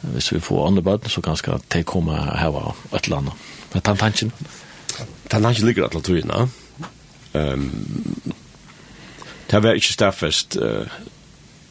[0.01, 3.33] hvis vi får andre barn så kan skal det komme her här et eller annet.
[3.73, 4.33] Men tant tanken
[5.29, 6.23] tant tanken ligger at låta ju
[7.33, 7.87] Ehm
[9.51, 10.87] Det var ikke staffest uh,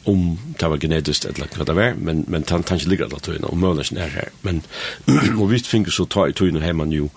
[0.04, 3.20] om det var genetiskt eller hva det var, men, men han tar ikke ligger alle
[3.22, 4.28] tøyene, og mølelsen er her.
[4.42, 4.62] Men,
[5.40, 7.10] og vi finner så ta i tøyene man jo,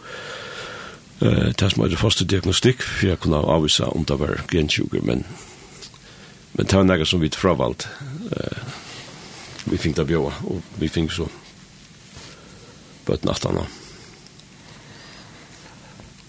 [1.22, 5.02] uh, det som er det første diagnostikk, for jeg kunne avvisa om det var gensjuker,
[5.02, 5.26] men
[6.52, 7.88] Men det var noe som vi fravalt.
[8.32, 8.58] Uh,
[9.72, 11.28] vi fick det bjøa, og vi fick så
[13.06, 13.66] bött nattene.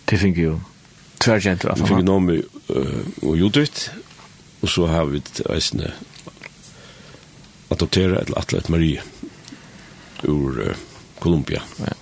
[0.04, 0.60] Det fick jo
[1.18, 2.04] tvärgent Vi han.
[2.04, 3.90] noe med uh, og Judith
[4.62, 5.92] og så har vi ett äsne
[7.68, 9.02] adoptera ett atlet Marie
[10.22, 10.76] ur uh,
[11.18, 11.62] Colombia.
[11.78, 11.94] Ja.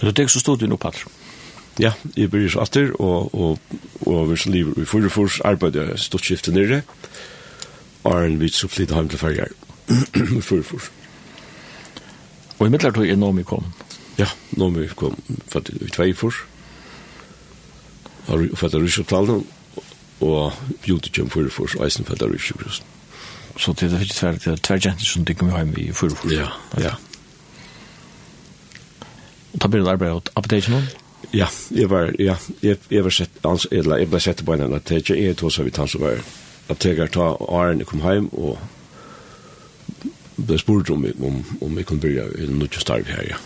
[0.00, 1.08] Men du tek så stod du nu, Patrik?
[1.78, 3.58] Ja, jeg blir så atter, og, og,
[4.06, 6.82] og vi som lever i forrefors arbeider jeg stort skiftet nere,
[8.04, 9.50] og er en vits så flyttet hjem til ferger
[10.38, 10.90] i forrefors.
[12.58, 13.66] Og i midlertid er Nomi kom?
[14.18, 15.18] Ja, Nomi kom
[15.50, 16.44] fattig i tveifors,
[18.28, 19.42] har fattig russjoplalen,
[20.22, 20.52] og
[20.84, 22.92] bjudet kjem forrefors, og eisen fattig russjoplalen.
[23.58, 26.38] Så det er ikke tver, det tverjenter som dykker meg hjem i forrefors?
[26.38, 26.94] Ja, ja.
[29.54, 30.86] Og da blir det arbeidet av apoteket noen?
[31.34, 34.68] Ja, jeg var, ja, jeg, jeg var sett dans, eller jeg ble sett på en
[34.68, 36.20] apoteker, jeg tog så vidt han som var
[36.68, 38.58] apoteker, ta Arne kom hjem, og
[40.36, 43.42] ble spurt om, om, om jeg kunne begynne en nødvendig starv her, ja.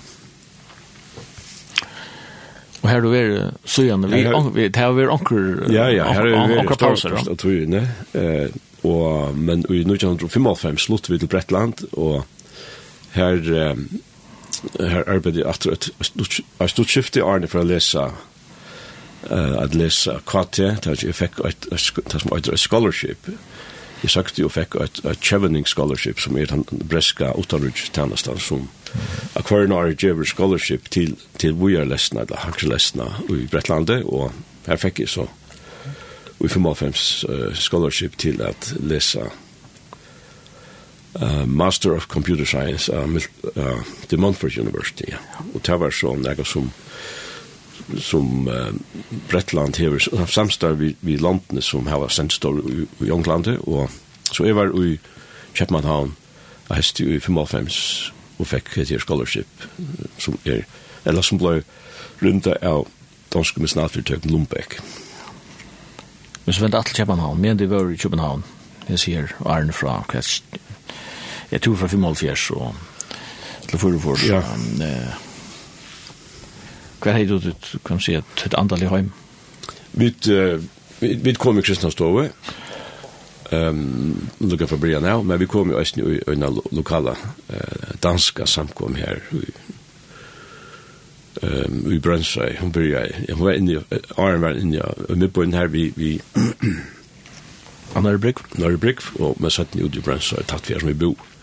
[2.79, 3.33] Og her du er
[3.67, 4.21] søgjende, vi,
[4.55, 7.25] vi, her er vi anker, ja, ja, her er vi anker pauser, ja.
[7.25, 8.53] Stort, tøyene, eh,
[8.87, 12.23] og, men i 1955 slutt vi til Brettland, og
[13.17, 13.81] her, eh,
[14.81, 20.19] her arbeidde jeg etter et stort skifte i Arne for å lese uh, at lese
[20.29, 23.31] KT, der jeg fikk et, det som et scholarship.
[24.03, 28.69] Jeg sagt jo fikk et, et Chevening scholarship, som er den breska utanrutstjenesten som
[29.37, 34.33] akvarienar gjever scholarship til, til vujarlesna, eller hanslesna i Bretlandet, og
[34.69, 35.27] her fikk jeg så
[36.39, 39.27] i 55 uh, scholarship til at lese
[41.23, 43.23] uh, Master of Computer Science av uh,
[43.57, 45.13] uh, The Montfort University.
[45.55, 46.73] Og det var sånn jeg som
[47.97, 48.75] som uh,
[49.31, 53.89] Bretland hever samstar vi, vi landene som har hava sendstor i, i Ånglandet, og
[54.29, 54.99] så jeg var i
[55.57, 56.13] Kjepmannhavn
[56.69, 57.79] jeg hest i 55
[58.39, 59.65] og fikk et her scholarship
[60.21, 60.67] som er,
[61.09, 61.63] eller som ble
[62.21, 62.85] rundt av
[63.33, 64.79] danske med misnatfyrtøk Lundbæk.
[66.45, 68.45] Men så vent alt Kjepmannhavn, men det var i Kjepmannhavn,
[68.89, 70.23] jeg sier Arne fra, hva
[71.51, 72.75] jeg tror fra 75 og
[73.69, 74.25] til Furufors.
[74.29, 74.43] Ja.
[76.99, 79.13] Hva er det du kan si at et andal i heim?
[79.93, 80.65] Vi, uh,
[81.01, 82.29] vi vi kom i Kristianstove,
[83.53, 88.47] um, lukka fra Brian her, men vi kom jo eisen i en lokala uh, danska
[88.47, 89.45] samkom her i,
[91.43, 92.59] um, i Brøndsøy.
[92.61, 93.83] Hun byrja, hun var inne,
[94.17, 96.21] Arne var inne, og mitt på den her, vi, vi
[97.95, 101.38] Norrebrygg, Norrebrygg, og med satt ut i Brøndsøy, tatt vi her som vi bor.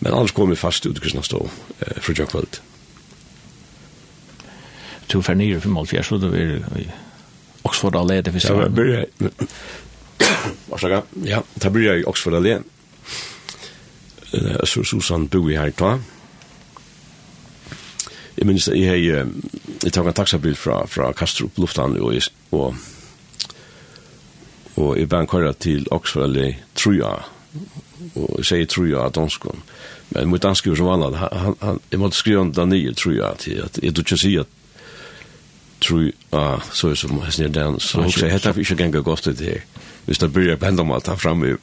[0.00, 1.48] Men annars kom vi fast ut i kristna stå
[1.80, 2.60] eh, fra John Kvöld.
[5.10, 6.86] Du fer nere for Malfjær, så då är vi
[7.62, 8.56] Oxford Allé, det finns jeg.
[8.56, 9.04] Ja, jeg byrja
[10.70, 12.60] Varsaka, ja, da byrja i Oxford Allé.
[14.64, 15.98] Så Susan bor i her ta.
[18.36, 22.20] minns att jag har jag tok en taxabil från fra Kastrup Lufthavn, og,
[22.50, 22.74] och,
[24.74, 27.22] och jeg var en køyre til Oxford Allé, tror jag,
[28.14, 29.50] och säger tror jag att hon ska.
[30.08, 33.48] Men mot dansk som vanligt han han jag måste skriva under nio tror jag att
[33.64, 34.44] att det du just säger
[35.78, 39.40] tror ah så är som häsner den så också heter vi ska gå gott det
[39.40, 39.64] här.
[40.04, 41.56] Vi ska börja pendla mot här framme.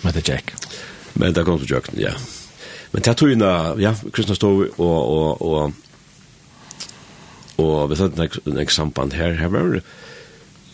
[0.00, 0.54] Men det Jack.
[1.12, 2.12] Men det kom til Jack, ja.
[2.92, 5.72] Men det tror jag ja, Kristina Stove og, og, og,
[7.58, 9.82] og vi satt en samband her, her var det,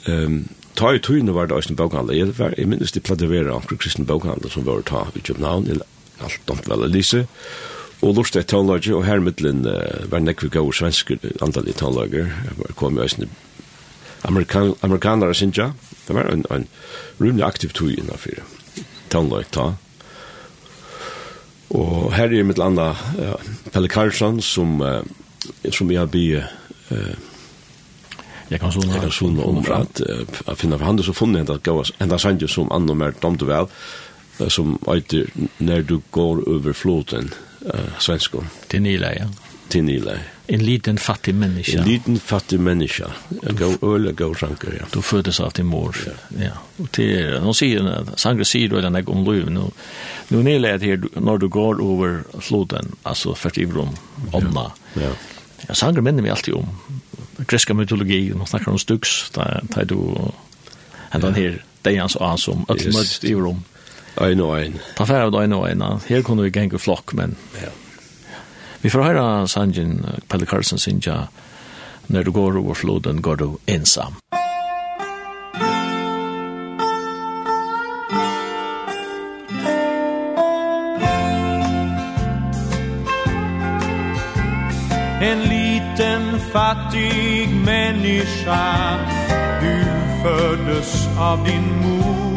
[0.06, 0.48] um,
[0.78, 2.16] ta i tøyne var det også en bokhandel.
[2.16, 3.00] Jeg, var, jeg minnes de
[3.30, 5.86] være omkring kristne bokhandel som var ta i København, eller
[6.22, 7.26] alt domt vel Elise,
[8.02, 12.32] og lort et tonelager, og her middelen uh, var nekve gode svensker andal i tonelager.
[12.48, 13.28] Jeg kom i også
[14.24, 15.72] amerikan amerikanere synes jeg.
[16.08, 16.66] Det var en, en
[17.20, 18.42] rymlig aktiv tøy innenfor
[19.10, 19.66] tonelager ta.
[21.72, 23.36] Og her er mitt landa uh,
[23.72, 25.00] Pelle Karlsson, som, uh,
[25.70, 26.10] som jeg har
[26.92, 27.14] uh,
[28.52, 30.00] Jeg kan såna Jeg kan såna om för att
[30.46, 33.66] jag for han handen så funnet att gå enda sanje som andra mer tomt väl
[34.48, 37.30] som alltid när du går över floten,
[37.66, 39.26] uh, svensko Til Nila ja.
[39.68, 44.84] Til Nila en liten fattig människa en liten fattig människa gå öl gå sanker ja.
[44.92, 46.12] Du föddes av din mor ja,
[46.44, 46.50] ja.
[46.76, 49.70] och till någon säger sanker säger då den om liv, nu
[50.28, 53.88] nu Nila är här när du går över floden alltså för i rum
[54.32, 55.10] omna ja, ja.
[55.68, 56.66] ja sanker minner mig alltid om
[57.38, 60.14] greska mytologi, man snackar om Styx, där tar du
[61.10, 61.34] hända ja.
[61.34, 62.94] här, det är hans som öll yes.
[62.94, 63.64] möts i Rom.
[64.20, 64.74] Ein og ein.
[64.96, 65.82] Ta færre av ein og ein.
[66.08, 67.36] Her kunne vi genge flokk, men...
[67.62, 67.70] Ja.
[68.82, 71.28] Vi får høre Sanjin Pelle Karlsson synja
[72.06, 74.18] Når du går over floden, går du ensam.
[85.22, 85.61] En liv
[85.92, 88.98] liten fattig människa
[89.60, 89.84] Du
[90.22, 92.36] föddes av din mor.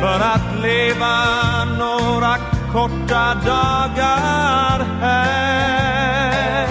[0.00, 2.36] För att leva några
[2.72, 6.68] korta dagar här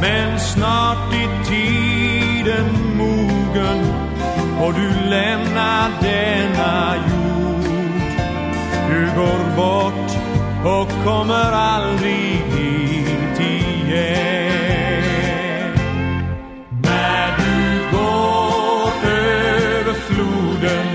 [0.00, 3.86] Men snart är tiden mogen
[4.60, 7.64] Och du lämnar denna jord.
[8.88, 10.10] Du går bort
[10.64, 12.91] och kommer aldrig hit
[17.92, 20.86] går över floden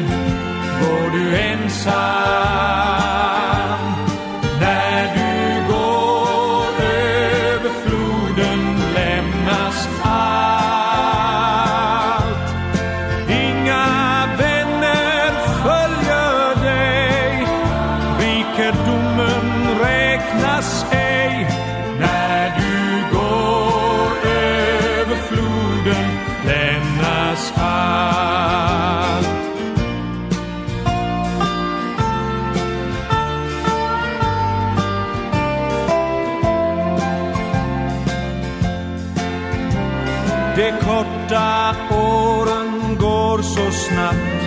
[0.82, 2.66] går du ensam.
[40.58, 44.43] De korta åren går så snabbt.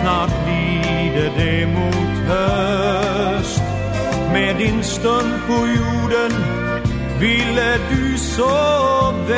[0.00, 3.62] Snart lider det mot höst.
[4.32, 6.32] Med din stund på jorden
[7.20, 9.34] Ville du så väl.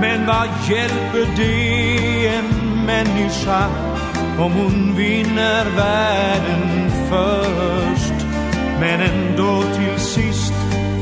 [0.00, 3.66] Men vad hjälper det en människa
[4.38, 8.26] Om hon vinner världen först?
[8.80, 10.54] Men ändå till sist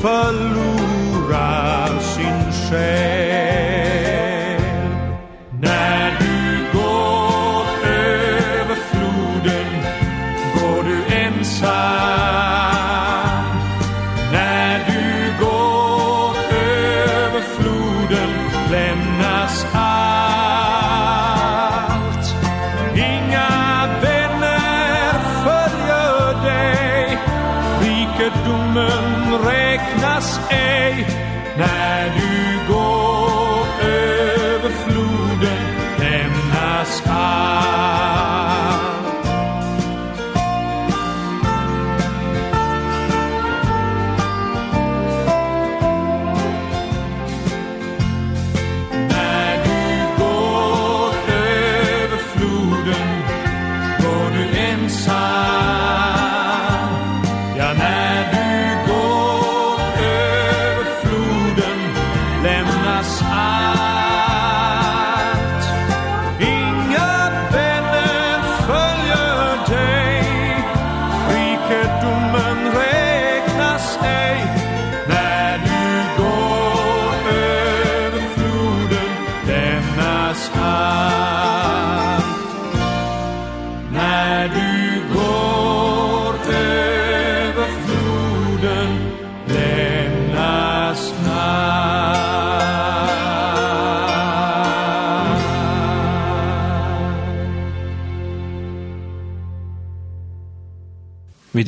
[0.03, 0.89] förlorar
[1.35, 3.49] av sin själ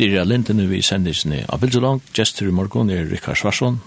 [0.02, 2.00] er av lintene vi sender sendisene av Bildselong.
[2.14, 3.80] gestur i morgen er Rikard Svarsson.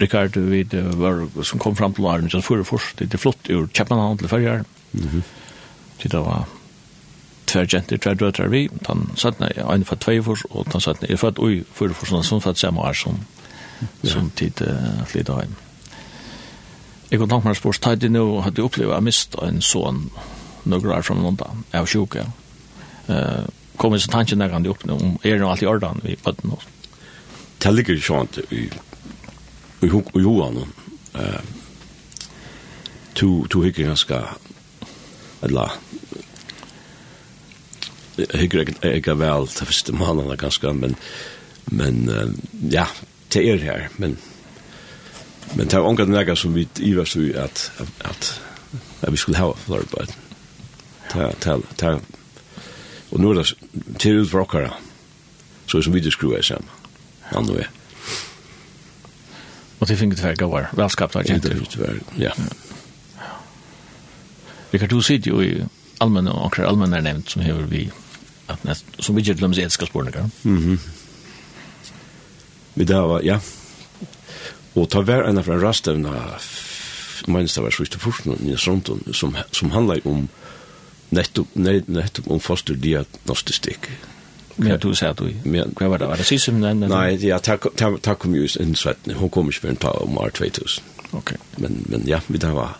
[0.00, 0.64] Rikard, vi
[0.96, 4.64] var, som kom fram til Arne Jan Furefors, det er flott ur Kjeppenhavn til fyrir
[4.92, 5.22] Mm -hmm.
[6.02, 6.48] Det var
[7.46, 8.68] tver jenter, tver døtrar vi.
[8.86, 12.40] Han satt ned, en for Tveifors, og han satt ned, er født ui Furefors, som
[12.40, 13.20] fatt samme år som,
[14.04, 15.54] som tid uh, flyttet hjem.
[17.10, 20.10] Jeg kan tanke meg spørs, tatt tid nå hadde jeg opplevd å miste en sånn,
[20.64, 22.24] noen år fra noen London, jeg var sjuk, ja.
[23.08, 23.46] Uh,
[23.80, 26.52] kommer så tanken när han upp nu om är det alltid ordan vi på den.
[27.58, 28.70] Det ligger ju sånt i
[29.80, 30.72] i huk och Johan
[31.14, 31.40] eh
[33.14, 34.24] to to hickar ganska
[35.40, 35.72] alla
[38.34, 40.94] hickar jag jag väl det första mannen ganska men
[41.64, 42.10] men
[42.70, 42.86] ja
[43.28, 44.16] det er här men
[45.54, 48.40] men det är ongat näga som vi ivar så att att
[49.00, 50.12] att vi skulle ha för på det.
[51.10, 52.00] Ta ta ta
[53.10, 53.44] Och nu är det
[53.98, 54.72] til ut for okkara,
[55.66, 56.68] så som vi det skruer sammen,
[57.30, 57.68] han og jeg.
[59.80, 61.56] Og til finget hver gavar, velskapt av jenter.
[62.18, 62.34] Ja.
[64.72, 65.64] Rikard, du sitter jo i
[65.98, 67.90] allmänna och okkar allmänna er nevnt som hever vi,
[68.46, 70.30] at nest, som vi gjør gjelder med etiska spårninger.
[70.42, 70.78] Mhm.
[72.74, 73.40] Vi da var, ja.
[74.74, 76.12] Og ta hver enn en rastevna,
[77.26, 80.28] minst det var sørste forskning i Sronton, som, som handler om
[81.10, 83.90] nettopp, nettopp om fosterdiagnostistikk.
[84.60, 85.24] Men du sa du?
[85.44, 86.08] Hva var det?
[86.10, 86.60] Var det sysum?
[86.60, 89.16] Nei, ja, ta kom jo inn svettene.
[89.16, 90.96] Hun kom ikke før en ta om år 2000.
[91.16, 91.34] Ok.
[91.58, 92.76] Men, men ja, vi da var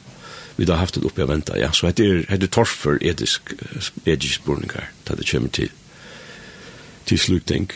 [0.61, 1.71] vi da haft det oppe og venta, ja.
[1.73, 3.55] Så hette er, hette torf for etisk,
[4.05, 5.71] etisk spurningar, da det kommer til,
[7.09, 7.71] til slutting.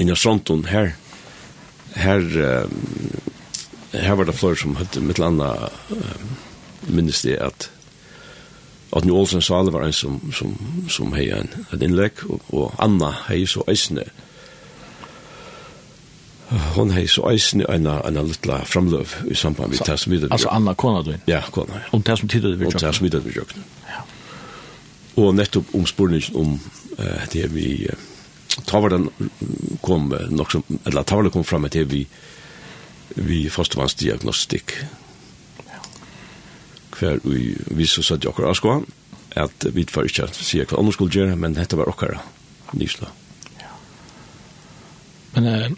[0.00, 0.94] Inna sånton her,
[2.00, 2.24] her,
[2.64, 2.72] um,
[3.92, 6.32] her var det flere som hadde, mitt landa, um,
[6.88, 7.68] minnes det at
[8.94, 10.54] Adni Olsen Sale var en som, som,
[10.88, 14.06] som hei en, en innlegg, og, og Anna hei så eisne.
[16.76, 20.52] Hon hei så eisne en, en lilla framløv i samband med det som vi Altså
[20.52, 21.14] Anna kona du?
[21.26, 21.80] Ja, kona.
[21.80, 21.90] Ja.
[21.92, 22.76] Om det som tidligere vi kjøkken?
[22.76, 23.64] Om det som tidligere vi kjøkken.
[23.90, 24.02] Ja.
[25.16, 26.58] Og nettopp om spurningen om
[26.98, 27.68] uh, det vi...
[27.90, 28.10] Uh,
[28.68, 29.08] Tavarden
[29.82, 32.04] kom, uh, nok som, eller Tavarden kom fram med det vi,
[33.16, 34.76] vi fostervannsdiagnostikk,
[36.98, 38.78] hver vi, vi så satt i okkar avskå,
[39.36, 42.18] at vi får ikke si hva andre skulle gjøre, men dette var okkar
[42.74, 43.10] nysla.
[43.60, 43.72] Ja.
[45.34, 45.70] Men eh,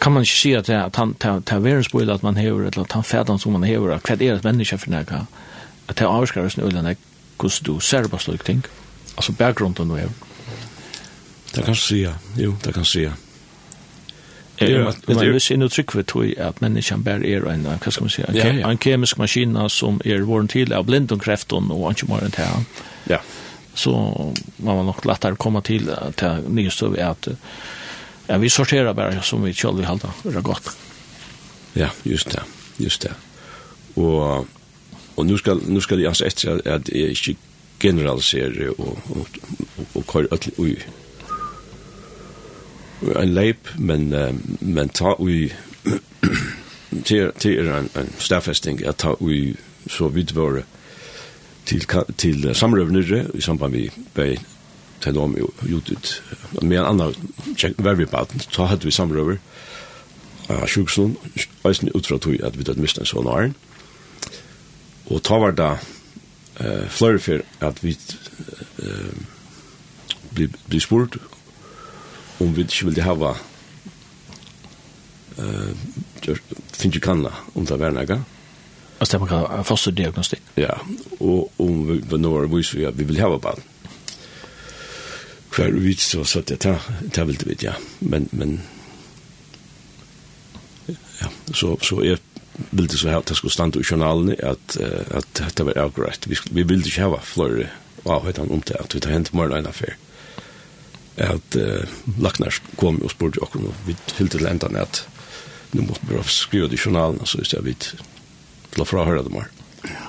[0.00, 3.06] kan man ikke si at det han tar verensbøyla at man hever, eller at han
[3.06, 5.24] fædan som man hever, hva er et menneske for nega,
[5.88, 7.00] at det avskar hos nøyla nek,
[7.38, 8.64] hvordan du ser på slik ting,
[9.16, 10.26] altså bakgrunden du hever.
[11.54, 12.12] Det kan si, ja.
[12.36, 13.27] jo, det kan jeg si.
[14.58, 18.10] Det är ju inte tryck för tog att människan bär er en, vad ska man
[18.10, 18.28] säga,
[18.68, 22.30] en kemisk maskin som är våren till av blind och kräfton och inte mer än
[22.30, 22.48] det.
[23.04, 23.20] Ja.
[23.74, 23.90] Så
[24.56, 27.28] man var nog lättare att komma till att nyst av att
[28.26, 30.76] ja, vi sorterar bara som vi själva halda det gott.
[31.72, 32.42] Ja, just det.
[32.76, 33.12] Just det.
[34.00, 34.46] Och
[35.14, 37.36] och nu ska nu ska det alltså att att jag
[37.80, 39.28] generaliserar och och
[39.92, 40.78] och kör öll
[43.02, 44.10] en leip, men,
[44.60, 45.52] men ta ui,
[47.08, 49.56] til, til er en, en stafesting, at ta ui
[49.88, 50.64] så vidvåre
[51.68, 51.84] til,
[52.16, 54.36] til samrøvnere i samband vi bei
[55.00, 55.36] til om
[55.70, 56.22] judit.
[56.62, 57.14] Med en annan
[57.78, 59.36] vervibaten, ta hadde vi samrøver,
[60.48, 61.16] av sjuksnum,
[61.68, 63.54] eisen utfra tog at vi død misten sånn åren.
[65.12, 67.94] Og ta var da uh, flere for at vi
[68.80, 69.12] uh,
[70.34, 71.18] blir bli spurt
[72.40, 73.34] om vi ikke ville hava
[75.38, 75.72] uh,
[76.78, 78.20] finnes ikke kanna om det var nega.
[78.98, 80.42] Altså det man kan fosse diagnostikk?
[80.58, 80.74] Ja,
[81.20, 83.62] og om vi var det vis vi at vi ville hava barn.
[85.54, 86.78] Hver vits så satt jeg,
[87.14, 87.74] det vil du vite, ja.
[88.00, 88.60] Men, men,
[90.88, 92.18] ja, så, så jeg
[92.70, 96.28] ville så her, det skulle stande i journalen at, at det var akkurat.
[96.28, 97.70] Vi, vi ville ikke hava flere
[98.06, 99.94] avhøytan om det, at vi tar hent morgen en affær.
[99.94, 100.07] Mm
[101.18, 101.82] at uh,
[102.22, 105.04] Lacknars kom og spurte okkur, og vi hilde til endan at
[105.72, 107.76] nu måtte vi skriva det i journalen, så hvis jeg vi
[108.78, 109.48] la frahøyra dem her.
[109.84, 110.08] Ja.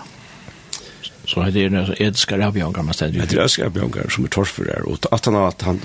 [1.30, 3.30] Så det er altså edskar avbjørngar man stedet.
[3.30, 5.82] Det er edskar avbjørngar som er torfyrer, og at han at han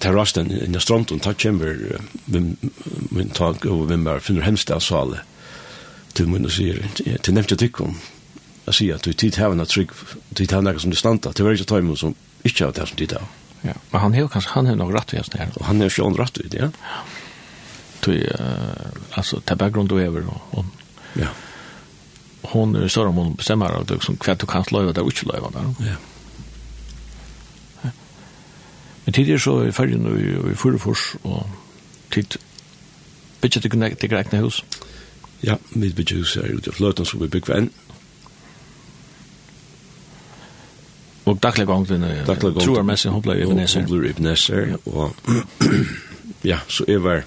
[0.00, 1.76] tar rasten i Nestronton, tar kjemmer,
[2.26, 5.20] min tag og hvem er finner hemstedsale,
[6.14, 7.98] til mun og sier, til nevnt jeg tykkum,
[8.66, 9.92] jeg sier at du tid hevna trygg,
[10.36, 13.39] tid hevna som du standa, til verja tøymon som ikke av det som tid hevna.
[13.62, 15.48] Ja, men han har kanske han har nog rätt just där.
[15.54, 16.70] Och han är ju rätt ut, ja.
[18.00, 18.40] Ty eh
[19.10, 20.64] alltså ta bakgrund över och
[21.14, 21.28] ja.
[22.42, 25.50] Hon är så hon bestämmer att liksom kvätt du kan slöva där och inte slöva
[25.50, 25.74] där.
[25.78, 25.96] Ja.
[29.04, 31.46] Men tidigare så i färgen i, i Furufors och
[32.08, 32.36] tid
[33.40, 33.62] bygget
[34.00, 34.64] det gräkna hus.
[35.40, 37.70] Ja, mitt bygget hus er ute av fløten som vi bygger enn.
[41.30, 42.02] Og daglig gang til
[42.60, 43.84] tror mest hun ble Ebenezer.
[43.84, 45.14] Hun ble Ebenezer, og
[46.50, 47.22] ja, så jeg var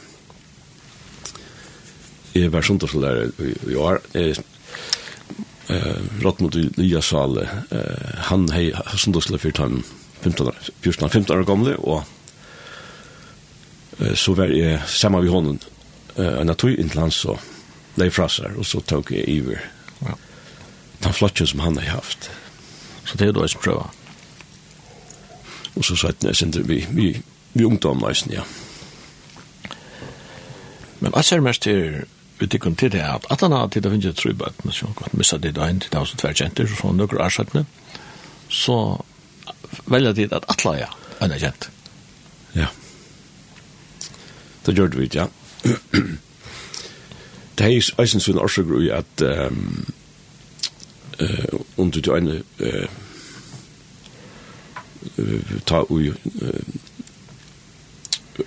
[2.33, 3.29] jeg var sundagslærer
[3.69, 4.01] i år.
[4.13, 4.35] Jeg
[5.69, 9.83] eh rått mot Lia sale eh han hej sundagsle for tann
[10.21, 12.03] 15 år 14 15 år gamle og
[13.99, 15.59] eh så var jeg sammen med honom
[16.17, 17.37] eh en natur i land så
[17.95, 19.59] lei frasar og så tok jeg iver.
[20.01, 20.13] ja
[21.03, 22.31] den flotchen som han har haft
[23.05, 23.93] Så det er det som prøver.
[25.75, 27.07] Og så satt jeg sender vi, vi,
[27.53, 28.43] vi ungdom nøysen, ja.
[30.99, 32.03] Men jeg ser mest til
[32.39, 34.95] vi tikkum til det at at han har tid å finne tru bøkene, så han
[34.97, 37.65] kan missa det da inn til det som tverkjenter, så han nøkker ersettene,
[38.49, 38.77] så
[39.85, 40.89] velger de at atla ja,
[41.19, 41.69] han er kjent.
[42.55, 42.69] Ja.
[44.65, 45.27] Det gjør det vidt, ja.
[47.57, 49.85] det er eisen sin årsøkru i at um,
[51.19, 52.87] eh under du ene eh
[55.65, 56.13] ta ui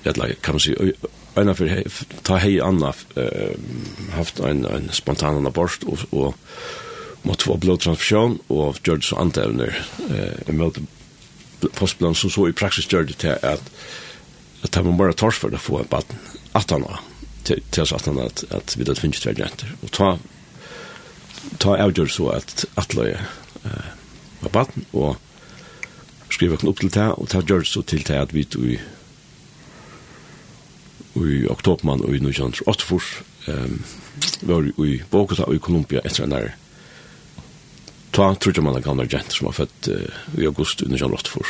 [0.04, 0.74] eller kan man si
[1.36, 1.84] ena för
[2.22, 2.94] ta hej anna
[4.12, 6.34] haft en en spontan abort och och
[7.22, 10.80] måste få og och gjorde så antävner eh møte
[11.74, 13.62] postplan som så i praksis gjør det til at
[14.62, 16.18] at det var bare tors for å få en baden
[16.54, 17.02] at han var
[17.44, 20.18] til, til at han at, at vi hadde finns två jenter och ta
[21.62, 23.20] ta avgjør så at atløye
[23.64, 23.88] eh,
[24.42, 25.16] var baden, og
[26.30, 28.78] skriva okken opp til det, og ta gjør så til det at vi tog i
[31.16, 32.98] i oktobermann og i 1908
[33.48, 33.78] ehm
[34.48, 36.54] var i Bogota og i Colombia etter en der
[38.12, 39.88] ta trodde man en gamla gent som var født
[40.38, 41.44] i august i 1908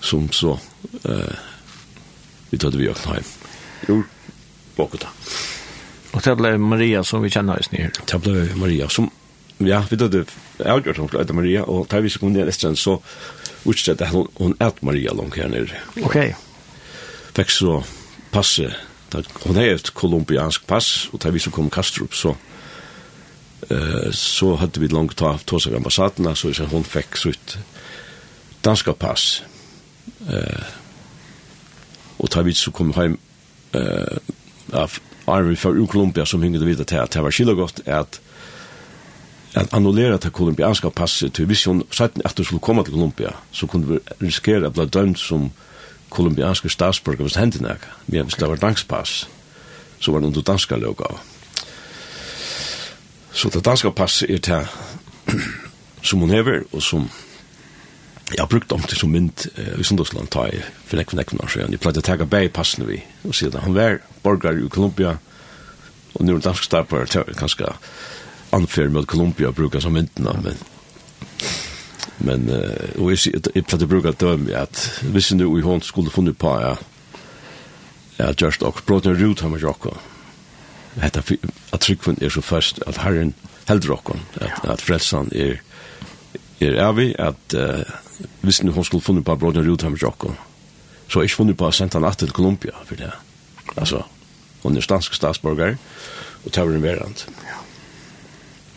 [0.00, 0.58] som så
[1.04, 1.36] eh,
[2.50, 3.24] vi tødde vi Jokenheim
[3.88, 4.02] jo
[4.76, 5.08] Bogota
[6.10, 7.92] Och det blev Maria som vi känner oss ner.
[8.06, 9.10] Det blev Maria som,
[9.58, 10.24] ja, vi dödde
[10.64, 13.02] avgjort som skulle äta Maria och tar vi sekund ner nästan så
[13.64, 15.80] utställde hon, hon ät Maria långt här nere.
[15.90, 16.04] Okej.
[16.04, 16.32] Okay.
[17.32, 17.84] Fick så
[18.30, 18.74] passe,
[19.32, 22.36] hon har ett kolumbiansk pass och tar vi så kom Kastrup så
[23.68, 27.58] eh så hade vi långt ta tog sig ambassaden så så hon fick så ut
[28.60, 29.42] danska pass.
[30.30, 30.62] Eh
[32.16, 33.18] och tar vi så kom hem
[33.72, 34.16] eh
[34.72, 34.92] av
[35.26, 38.20] arvet fra ur Kolumbia som hinget videre til at det var skillet godt at
[39.54, 43.30] at annullera det kolumbianska passet til hvis hun satt at hun skulle komme til Kolumbia
[43.52, 45.50] så kunne vi risikere at bli dømt som
[46.10, 49.28] kolumbianske statsborger hvis det hendte nek men hvis det var danspass
[49.98, 51.18] så var det under danska løg av
[53.32, 55.40] så det danska passet er til
[56.02, 57.10] som hun hever og som
[58.30, 61.40] Jeg har brukt om til som mynd uh, i Sundagsland ta i for nekve nekve
[61.42, 61.74] år siden.
[61.74, 65.16] Jeg pleide å tagge bæg passene vi og sier at han var borgar i Kolumbia
[66.14, 67.08] og nu er dansk stapar
[67.38, 67.72] ganske
[68.52, 70.58] anfer med Kolumbia brukar som myndina men
[72.20, 76.12] men uh, og jeg, jeg pleide å bruke døm at hvis nu i hånd skulle
[76.12, 76.74] funnet på ja
[78.18, 79.96] ja just og brått en rut har man jokka
[81.00, 81.22] Hetta
[81.72, 83.34] at tryggvun er så først at herren
[83.68, 85.60] heldur okkom at, at frelsan er
[86.60, 88.09] er er vi at uh,
[88.42, 90.32] visst nu hon skulle funnet på Brodjan Rudheim Jokko.
[91.08, 93.10] Så jeg funnet på å sende han at til Kolumbia for det.
[93.76, 94.04] Altså,
[94.62, 95.76] hon er stansk statsborger,
[96.44, 97.26] og tar en verand.
[97.44, 97.58] Ja.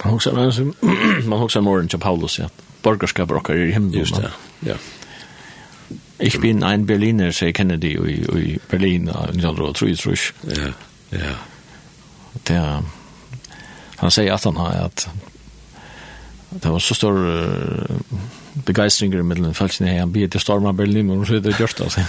[0.03, 0.33] Man hoksar,
[1.29, 2.49] man hoksar morgen til Paulus, ja.
[2.83, 3.99] Borgerskaper okkar i himmelen.
[3.99, 4.31] Just det,
[4.65, 4.75] ja.
[6.19, 10.33] Ich bin ein Berliner, sier Kennedy i, i Berlin, i 1933.
[10.57, 10.71] Ja,
[11.11, 11.35] ja.
[12.47, 12.83] Det er,
[13.97, 15.07] han sier at han har at
[16.53, 18.19] det var så stor uh,
[18.53, 22.01] begeistringar mellan folkna han blir det storma Berlin og så det gjørst, altså.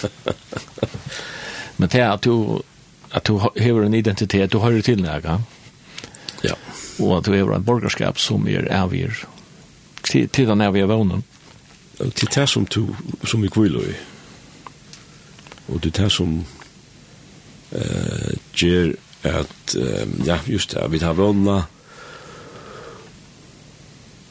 [1.76, 2.62] Men det att du
[3.10, 5.40] at du hever en identitet, du hører til några.
[6.44, 6.54] Ja.
[6.98, 9.26] og at du hever en borgerskap som er avgir,
[10.04, 11.24] til till den avgir vånen.
[12.00, 13.94] Og til det som du som vi kviler i.
[15.68, 16.44] Och det som
[17.72, 19.76] uh, eh ger att
[20.26, 21.64] ja just det vi tar vånna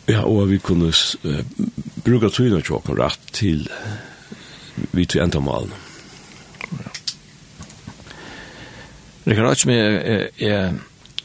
[0.08, 1.39] Ja, og vi kunne uh,
[2.04, 3.68] bruke bruka til åkken rett til
[4.91, 5.72] vi til endamalen.
[6.72, 6.91] Ja.
[9.28, 10.74] Rikard Atsmi er, er,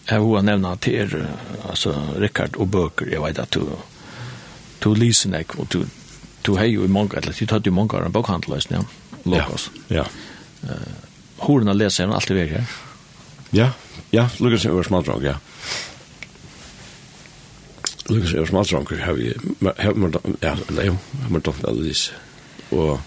[0.07, 1.26] er hoa nevna til er,
[1.68, 3.64] altså Rikard og bøker, jeg vet at du,
[4.85, 5.83] du lyser nek, og du,
[6.47, 8.87] du har jo i mange, eller du tatt jo mange av en bokhandeløsning,
[9.24, 9.70] ja, Lokos.
[9.91, 10.09] Ja, ja.
[10.68, 10.95] Uh,
[11.39, 12.79] Horene leser han alltid vekk her.
[13.55, 13.68] Ja,
[14.14, 15.37] ja, Lukas er over smadrag, ja.
[18.09, 22.13] Lukas er smaltranker, har vi, ja, nei, har vi alle disse
[22.71, 23.01] og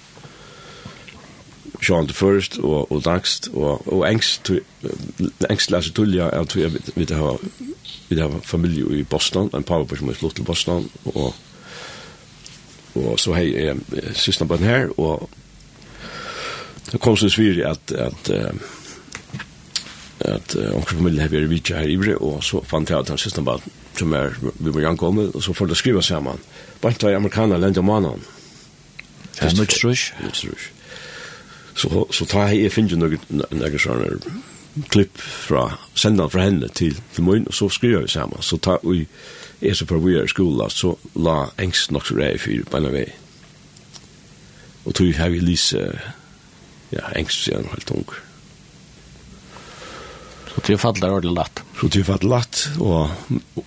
[1.82, 4.52] Sean the First, og, og Dagst, og, og engst,
[5.49, 7.39] engst leser tullja, at vi, vi, har,
[8.10, 11.34] vi har familie i Boston, en pappa som er slutt til Boston, og,
[12.95, 13.82] og så hei er
[14.14, 15.30] sysna på den her, og
[16.91, 18.62] det kom så svir at, at, at,
[20.20, 23.43] at onkel familie har vært vidtja her i og så fant jeg at han sysna
[23.47, 23.58] på
[23.97, 26.39] som er, vi var ankommet, og så får det skriva sammen.
[26.81, 28.23] Bant var amerikaner lente om mannen.
[29.41, 30.15] Ja, mye strusk.
[30.21, 30.71] Mye strusk.
[31.75, 34.17] Så, så tar jeg, jeg finner noen, noen sånne
[34.91, 35.65] klipp fra,
[35.95, 38.43] sender fra henne til, til min, og så skriver vi sammen.
[38.43, 39.05] Så tar vi,
[39.61, 42.81] jeg så prøver vi er i skolen, så la engst nok så rei for på
[42.81, 43.07] en vei.
[44.85, 45.81] Og tog har vi lise,
[46.91, 48.19] ja, engst, siden, helt unger.
[50.52, 51.62] Så det faller ordentlig latt.
[51.80, 53.12] Så det faller latt, og,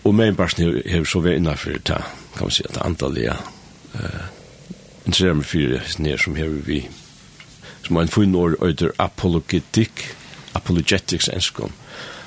[0.02, 2.00] og med en person har så vært innenfor det,
[2.34, 3.38] kan man si, at antallet
[3.94, 4.26] uh,
[5.04, 6.82] interesserer meg for det som har vi,
[7.86, 10.04] som har en funn år øyder apologetikk,
[10.54, 11.72] apologetics enskån.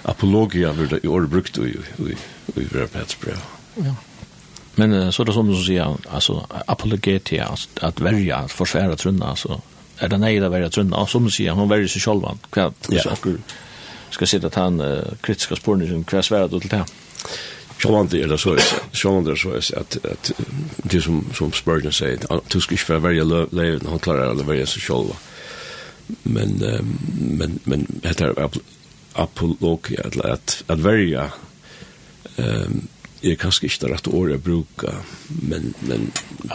[0.08, 2.18] Apologia vil det i året brukt i, i,
[2.56, 2.94] i, brev.
[3.84, 3.94] Ja.
[4.78, 7.52] Men uh, så er det som du sier, altså, apologetia,
[7.82, 9.62] at verja, at forsværa trunna, altså,
[10.02, 12.70] er det nei det verja trunna, og som du sier, hun verjer seg sjolvan, hva,
[12.94, 13.06] ja.
[13.06, 13.40] så akkur,
[14.12, 16.86] skal sitta en uh, kritiska spårning spårningen kvar svärd till det.
[17.78, 20.32] Sjåland er det så er Sjåland er det så er at, at
[20.92, 22.18] det som, som Spurgeon sier,
[22.54, 25.14] du skal ikke være verja levet han klarer å verja seg selv.
[26.24, 26.98] Men, um,
[27.38, 28.58] men, men dette er ap
[29.18, 31.32] apologi, at, at, at verja
[32.38, 32.84] um,
[33.26, 34.94] er kanskje ikke det rette året å bruke,
[35.42, 36.12] men, men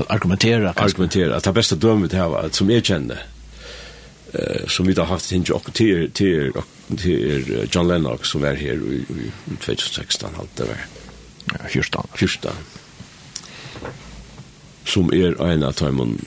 [0.06, 0.84] argumentera, kanskje.
[0.84, 3.24] argumentera, at det beste dømet her, som jeg kjenner,
[4.32, 6.52] eh som vi har haft hin och till till
[6.96, 9.04] till John Lennox som är här i,
[9.50, 10.76] i 2016 allt det var.
[11.44, 12.02] Ja, första.
[12.14, 12.50] Första.
[14.84, 16.18] Som är en av dem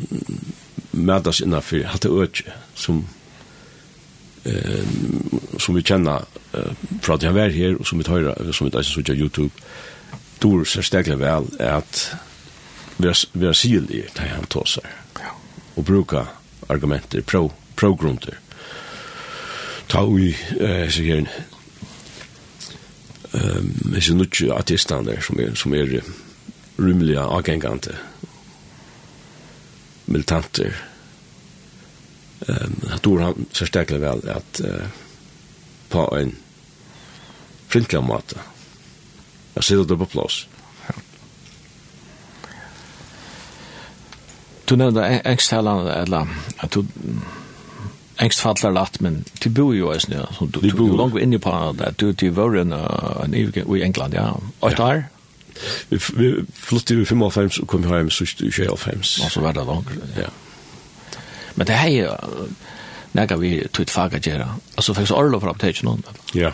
[0.92, 2.44] mätas innanför hade öch
[2.74, 3.06] som
[4.44, 4.86] eh
[5.58, 6.22] som vi känner
[6.54, 6.72] eh,
[7.14, 9.50] att jag här här och som vi tar som vi tar så på Youtube
[10.40, 12.12] då så stäcker väl att
[12.98, 14.84] vi har vi har sig han tar sig.
[15.14, 15.38] Ja.
[15.76, 16.28] Och bruka
[16.68, 18.40] argumenter pro progrunter.
[19.88, 21.30] Ta vi, eh, så gjerne,
[23.32, 26.02] um, er så nukk där som är som är
[26.78, 27.96] rymelige agengante.
[30.06, 30.66] militanter.
[30.66, 30.74] Ehm,
[32.48, 34.88] Um, jeg tror han så sterkelig väl att uh,
[35.90, 36.36] på en
[37.68, 38.40] frintlig måte,
[39.56, 40.48] jeg sitter det på plass.
[44.70, 46.86] Du nevnte ekstallene, eller at du
[48.22, 50.26] engst fattlar latt, men til bo jo eisen, ja.
[50.38, 54.32] Så du, du, du langt inne på det, du til våren en i England, ja.
[54.62, 55.04] Åtta år?
[55.90, 59.04] Vi, vi flyttet i 55 og kom hjem så i 25.
[59.24, 60.32] Og så var det langt, ja.
[61.56, 62.48] Men det her er
[63.16, 64.48] nægge vi tog faga fag.
[64.78, 65.88] Altså, fikk så orlov fra apoteket.
[66.36, 66.52] Ja,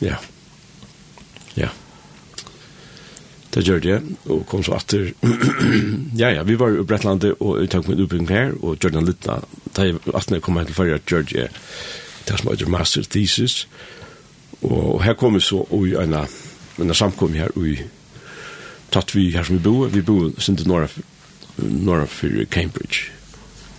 [0.00, 0.16] ja,
[1.56, 1.68] ja.
[3.54, 5.12] Det gjør det, og kom så atter.
[6.20, 9.22] ja, ja, vi var i Bretlandet, og uttak med utbygging her, og gjør den litt
[9.24, 9.38] da.
[9.76, 11.46] Da jeg atter jeg kom her til førre, at gjør det,
[12.28, 13.62] det som heter master thesis,
[14.62, 16.14] og her kom vi så i en,
[16.78, 17.86] en samkom her, og
[18.92, 20.88] tatt vi her som vi bor, vi bor sin til norra,
[21.56, 23.08] norra for Cambridge,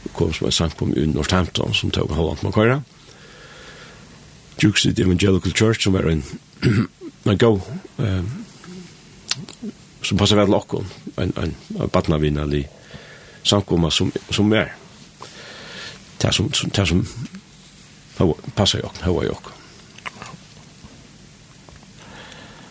[0.06, 2.82] og kom som en samkom i Northampton, som tog halvandet med køyre.
[4.64, 6.24] Jukes Evangelical Church, som var en,
[7.26, 7.60] en god,
[7.98, 8.39] um,
[10.02, 10.86] som passar väl lockon
[11.16, 11.56] en en
[11.92, 12.70] barna vinnarlig
[13.44, 14.74] samkomma som som är
[16.18, 17.06] där som som där som
[18.56, 19.38] passar jag hur jag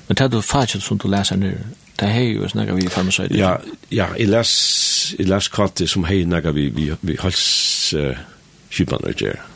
[0.06, 1.58] Men tar du fagin som du läser nu?
[1.96, 3.30] Det här är ju snäga vi farmaceut.
[3.34, 8.16] Ja, ja, i läs i läs kort som hej näga vi vi vi hals eh
[8.70, 9.02] skipan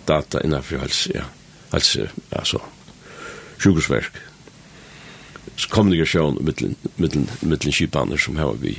[0.05, 1.23] data innan för hals ja.
[1.70, 2.61] Alltså alltså
[3.59, 4.12] sjukvårdsverk
[5.57, 8.78] kommunikation mellan mellan mellan skipaner som har vi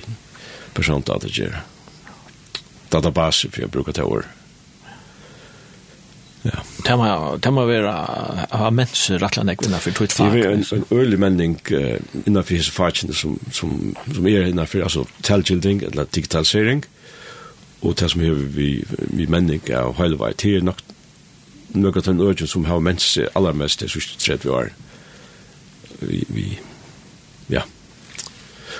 [0.73, 1.57] persondata gera.
[2.89, 4.25] Database för brukar ta år.
[6.41, 6.51] Ja.
[6.83, 7.91] Det må, det må være
[8.51, 10.33] ha mennesker rett og slett innenfor tog fag.
[10.33, 11.95] Det er en, en øyelig menning uh,
[12.25, 16.83] innenfor disse fagene som, som, som er innenfor altså, telgilding eller digitalisering
[17.81, 18.67] og det som er vi,
[19.15, 20.33] vi menning av hele vei.
[20.35, 20.83] Det er nok
[21.73, 24.73] noe av den øyne som har mennesker allermest det siste 30 år.
[24.73, 24.92] Mm
[26.07, 26.59] vi, vi
[27.47, 27.61] ja.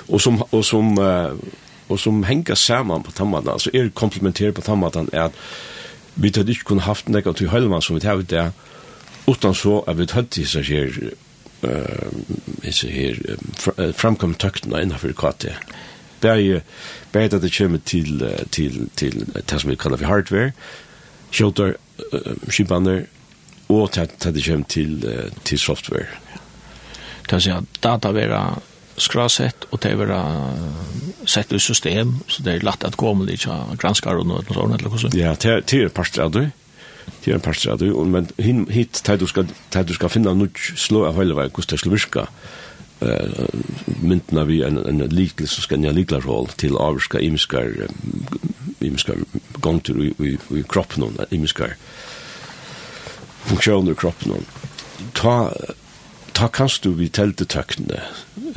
[0.08, 0.98] Och som och som
[1.86, 5.32] och som henger sammen på tammene, altså är er komplementär på tammene, är er at
[6.16, 8.52] vi hadde ikke kunnet haft något til Høylemann som vi tar ut det,
[9.28, 10.90] utan så at vi hade så här
[12.62, 13.14] disse her,
[13.78, 15.46] uh, framkommet tøktene innenfor KT.
[16.22, 16.60] Det er jo,
[17.12, 20.52] bare at det kommer till till till det som vi kallar för hardware
[21.30, 21.74] shelter
[23.68, 26.06] og och det det kommer till till software
[27.24, 28.44] Det vil si at data vera
[29.00, 30.20] skrasett, og det vera
[31.26, 34.76] sett i system, så det er lagt at komme litt av granskar og noe sånt,
[34.76, 35.16] eller hvordan?
[35.18, 36.44] Ja, det er parster av du.
[37.24, 40.76] Det er en parster av du, men hit, det du skal, du skal finne noe
[40.78, 42.26] slå av hele veien, hvordan det skal virke,
[43.02, 45.92] uh, vi en, en likle så skal nja
[46.24, 47.88] roll til avskar imiskar
[48.80, 49.16] imiskar
[49.60, 51.74] gongtur i, i, i kroppen imiskar
[53.48, 54.46] funksjoner i kroppen
[55.12, 55.52] ta
[56.34, 58.00] ta kanst du vi telte tøkne,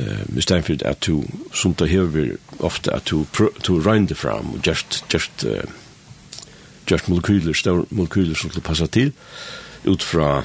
[0.00, 1.22] uh, i stedet for at du,
[1.54, 3.24] som du hever ofte, at du,
[3.66, 5.62] du round fram, og just, just, uh,
[6.90, 9.12] just molekyler, større molekyler som du passa til,
[9.86, 10.42] ut fra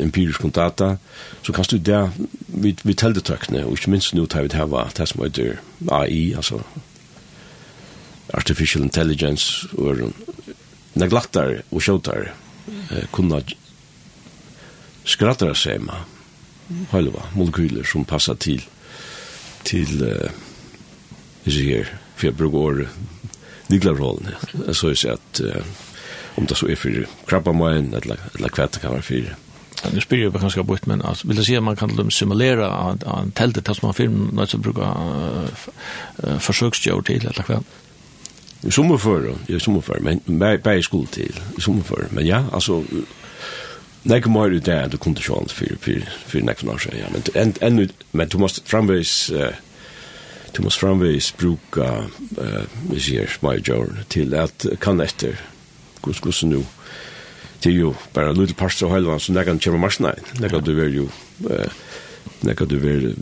[0.00, 0.96] empirisk data,
[1.42, 2.10] så kanst du der
[2.48, 5.60] vi, vi telte tøkne, og ikke minst nå tar vi det her, det som heter
[5.92, 6.60] AI, altså
[8.34, 10.12] artificial intelligence, og
[10.94, 12.32] neglattar og sjåtar,
[12.66, 13.40] uh, kunna
[15.06, 16.15] skrattar seg med,
[16.90, 18.64] halva molekyler som passar til
[19.64, 20.30] til uh,
[21.46, 22.88] jeg till till eh ger för brukar
[23.68, 24.28] nyklarrollen.
[24.72, 25.62] Så jeg sier at uh,
[26.36, 29.36] om det så er for krabba män eller eller det kan vara för
[29.92, 33.30] Nu spyr jag ganska bort, men alltså, vill du säga att man kan simulera en
[33.30, 37.62] tältet tills man film något som brukar uh, försöksgör till eller kväll.
[38.62, 40.20] I sommerfør, i sommerfør, men
[40.58, 42.82] bare skuld til, i sommerfør, men ja, altså,
[44.06, 47.22] Nei, kom mer ut där, du kunde sjans for, for för nästa år ja, men
[47.34, 49.32] en en men du måste framvis
[50.56, 52.06] du måste framvis bruka
[52.96, 55.36] sier, my smajor til at kan etter,
[56.02, 56.64] gus, gus, nu.
[57.62, 60.74] Det ju bara lite parts av halvan så där kommer köra maskina där kan du
[60.74, 61.08] vil jo,
[61.50, 61.66] uh,
[62.40, 63.14] där kan du vil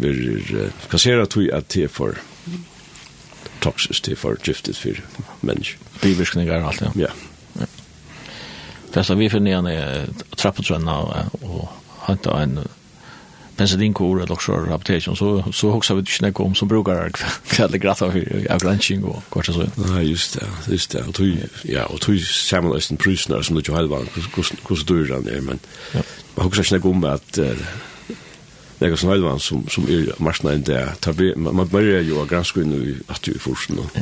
[0.55, 2.19] uh, kassera tog at att te för
[3.61, 5.03] toxiskt for giftet for för
[5.41, 5.79] människor
[6.61, 7.09] og allt ja ja.
[8.95, 10.93] Det som vi finner igjen er trappetrønna
[11.43, 11.69] og
[12.07, 12.59] hanta en
[13.57, 17.11] penicillinkor eller också rapportation så så också vi inte något om som brukar
[17.49, 19.67] kalla gratta för av granching och kort så.
[19.75, 21.03] Nej just det, just det.
[21.03, 24.05] Och tror ja, och tror Samuel Austin Prusner som det ju hade var
[24.69, 25.59] hur så dyr han är men
[26.35, 27.33] man hookas inte om att
[28.79, 31.37] det är sån som som er marsna inte där.
[31.37, 33.79] Man börjar ju granska nu att du forsen.
[33.95, 34.01] Ja.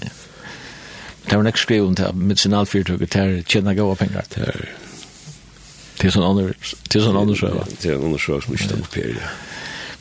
[1.29, 4.27] Det var nek skriven til medicinalfyrtøkket til tjena gav pengar.
[4.33, 4.67] Til
[6.03, 6.53] til sånn andre
[6.91, 9.33] til sånn andre sjøva er en andre sjøva som ikke tar opp her ja.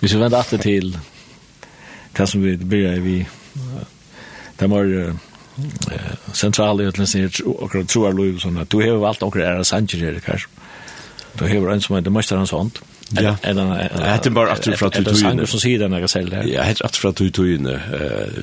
[0.02, 0.88] Hvis vi venter vende alltid til
[2.18, 3.18] det som vi blir vi
[4.60, 4.90] det var
[6.38, 10.50] sentrale utlandsnir akkurat troar lov sånn at du har valgt akkurat er sanger her kanskje
[11.38, 12.82] du har en som heter det hans hånd
[13.12, 13.38] Ja.
[13.44, 13.50] Det
[14.26, 15.24] är bara att från till till.
[15.24, 16.44] Det är som säger den här själv där.
[16.44, 17.66] Ja, helt att från tog till.
[17.66, 17.72] Eh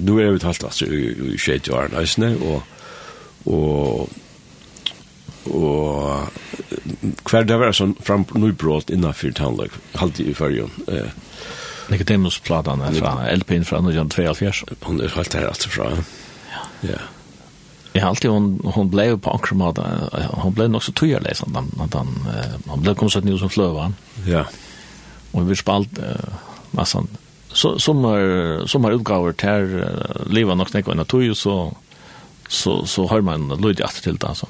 [0.00, 2.62] nu är vi halt alltså i shit år nästan och
[3.44, 4.10] och
[5.44, 6.28] och
[7.22, 10.70] kvar det var sån fram nybrott innan för tandlag halt i förjon.
[10.88, 11.06] Eh
[11.88, 14.66] Nicodemus platan från LP:n från 1972.
[14.80, 16.04] Hon är helt här alltså från.
[16.52, 16.88] Ja.
[16.88, 16.98] Ja.
[17.98, 19.82] Jeg har alltid hon hon blev på ankromada
[20.38, 23.94] hon blev också sånn, at han han han ble kom så att som flövan.
[24.26, 24.44] Ja.
[25.32, 26.34] Och vi spalt uh,
[26.70, 27.08] massan
[27.52, 29.84] så som er, som har til till
[30.30, 31.74] livet nok knäcka en tog så
[32.48, 34.46] så så har man lite att til det altså.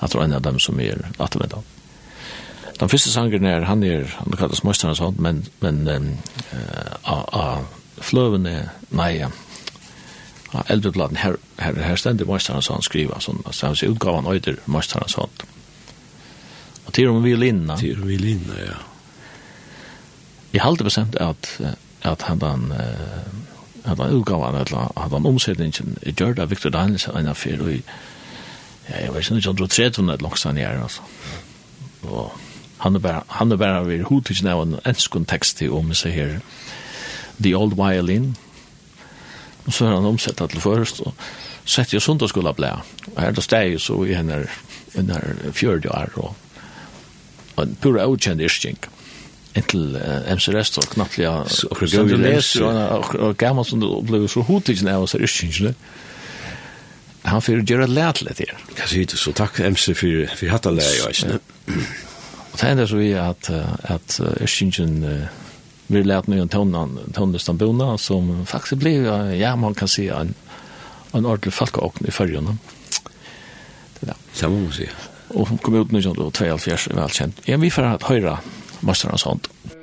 [0.00, 1.62] Jag tror en av dem som är att vänta.
[2.80, 7.58] Den første sangen er, han är han kallas og sånt men men eh uh, a
[7.58, 7.64] uh,
[8.00, 9.26] flövene nej
[10.68, 15.32] eldutladen her, her, her stendig Møysterhansson skriva, sånn, så hans utgavan øyder Møysterhansson.
[16.86, 17.76] Og til og med violinna.
[17.80, 18.78] Til vi med violinna, ja.
[20.54, 21.50] Jeg halte bestemt at,
[22.02, 22.70] at han den,
[23.84, 27.62] at han utgave han, eller at han, han omsetningen gjør det Victor Danielsen en fyr,
[27.62, 31.02] og ja, jeg vet ikke, han dro 300 et langt stand i her, altså.
[32.06, 32.32] Og
[32.78, 36.12] han er bare, han er bare ved hodtidsen av en enskund tekst til om seg
[36.14, 36.34] her,
[37.42, 38.36] The Old Violin,
[39.66, 41.14] Og så har han omsett det til først, og
[41.66, 42.70] sett jeg sånt og skulle ble.
[43.14, 44.44] Og her da steg jeg så i henne
[44.96, 46.36] under fjørde år, og,
[47.56, 48.78] og en pura utkjent irsking.
[49.56, 53.88] Inntil uh, MC Rest og knapt ja, og du leser, og, og gammel som du
[53.88, 55.72] opplever så hotig av oss er irskingene.
[57.26, 58.52] Han fyrir gjør lært litt her.
[58.76, 59.32] Hva sier du så?
[59.34, 63.50] Takk MC for, for hatt av leit, og det er så vi at,
[63.90, 65.45] at irskingen uh,
[65.86, 70.34] vi lät nu en tonnan tonnestambona som faktiskt blev ja man kan se en
[71.16, 72.56] en ordentlig folkåkn i förrjorna.
[74.00, 74.14] Det där.
[74.32, 74.90] Samma musik.
[75.28, 77.40] Och hon kom ut nu som då 2004 välkänt.
[77.44, 78.38] Ja, vi får höra
[78.80, 79.48] massor av sånt.
[79.64, 79.75] Mm.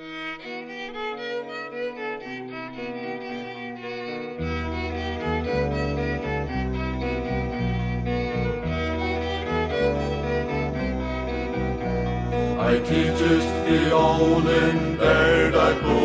[12.87, 15.99] tidjust i ålen in there på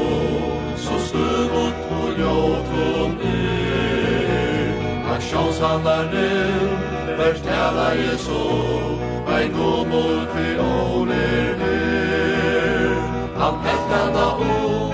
[0.76, 4.72] så so og what to er come in
[5.14, 6.78] a chance on the new
[7.18, 12.94] I så so gomor go ålen er.
[13.36, 14.92] Han in da o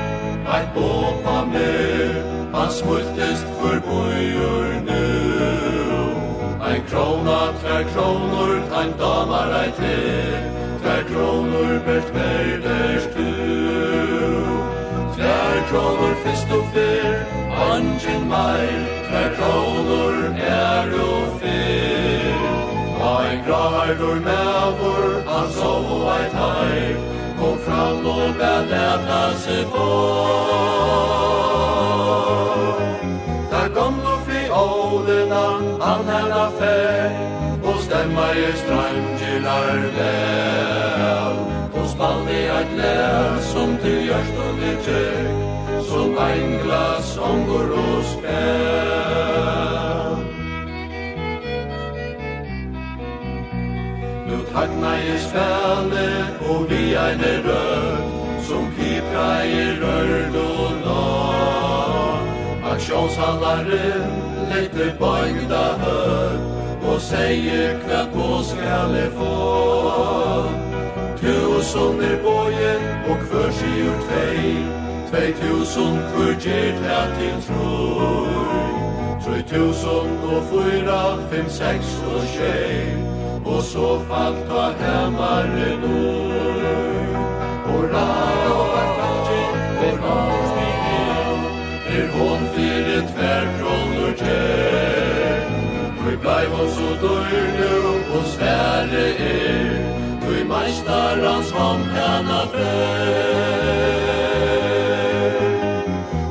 [0.55, 2.13] Ein bom am mer
[2.55, 5.05] Hans smultest for bojur nu
[6.67, 10.64] Ein krona, tre kronor, ein damar, ein til
[11.09, 13.31] kronor bert verderst du
[15.15, 17.17] Tvær kronor fyrst og fyr
[17.71, 22.45] Angin meil Tvær kronor er og fyr
[23.01, 26.99] Og gradur gravar mevor Han sov og eit heim
[27.39, 29.89] Kom fram og bæd leta seg på
[33.53, 35.47] Der kom fri ålena
[35.85, 37.11] Han hella fer
[37.65, 41.37] Og stemma i strange fyrlar vel.
[41.75, 45.37] Og spalli eit lær som til hjørstun er tjekk
[45.89, 49.33] Som ein glas omgår og spel.
[54.29, 58.03] Nu tagna i spelet og vi ein er rød
[58.49, 62.21] Som pipra i rørd og lag
[62.73, 64.11] Aksjonshandlaren
[64.51, 66.54] lette bøygda hørt
[66.95, 69.35] og seie kvart på skal e få
[71.19, 74.53] Tusen er bojen og kvør si ur tvei
[75.09, 78.69] Tvei tusen kvør gjer ta til troi
[79.25, 81.01] Troi tusen og fyra,
[81.33, 82.95] fem, seks og tjei
[83.45, 86.35] Og så fall ta hemmare nor
[87.67, 88.09] Hurra,
[88.47, 90.17] hurra, hurra, hurra, hurra,
[90.47, 91.55] hurra,
[91.97, 94.94] Er hon hurra, hurra, hurra, tjei
[96.25, 97.73] Bleiv oss og dør nu
[98.17, 99.73] og svære er
[100.23, 103.45] Du meistar hans hånd kan fer.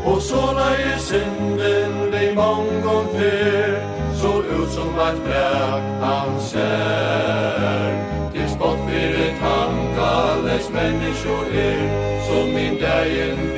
[0.06, 3.74] Og så lai synden de mongon fer
[4.22, 7.92] Så ut som eit bræk han ser.
[8.34, 11.82] Til spott fyrir tankales menneskjo er
[12.26, 13.53] Som min dagen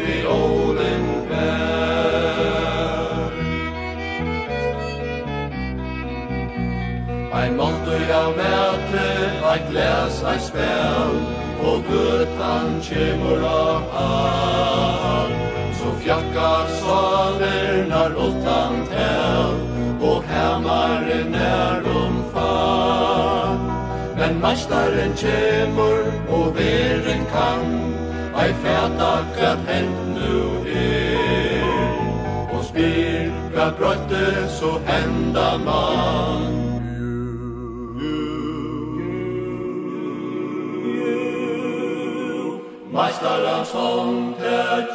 [9.55, 11.13] Eit glas, eit spel,
[11.63, 15.29] og gøtan kjemur av av.
[15.77, 19.55] Så fjakkar salernar ultan tel,
[20.09, 23.55] og hemmaren er omfar.
[24.19, 27.65] Men meistaren kjemur, og veren kan,
[28.35, 30.43] ei fætak at hent nu
[30.83, 31.97] er.
[32.51, 36.74] Og spyr, hva brøtte så henda man
[42.95, 44.85] Meistarans hånd er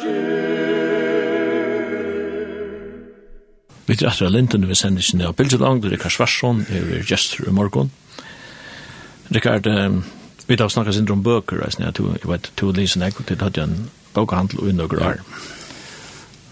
[3.85, 7.53] Vi er etter Linden vi sender sin av Bildelang, Rikard Svarsson, det er gestur i
[7.53, 7.91] morgen.
[9.29, 9.69] Rikard,
[10.47, 14.59] vi har snakket sin om bøker, jeg vet, to lisen jeg, det hadde en bøkehandel
[14.59, 15.21] og under år.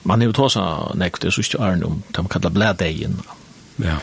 [0.03, 0.61] Man er jo tåsa
[0.95, 3.21] nek, det er sørste Arne om, det man kallar blædeien,
[3.81, 3.97] ja.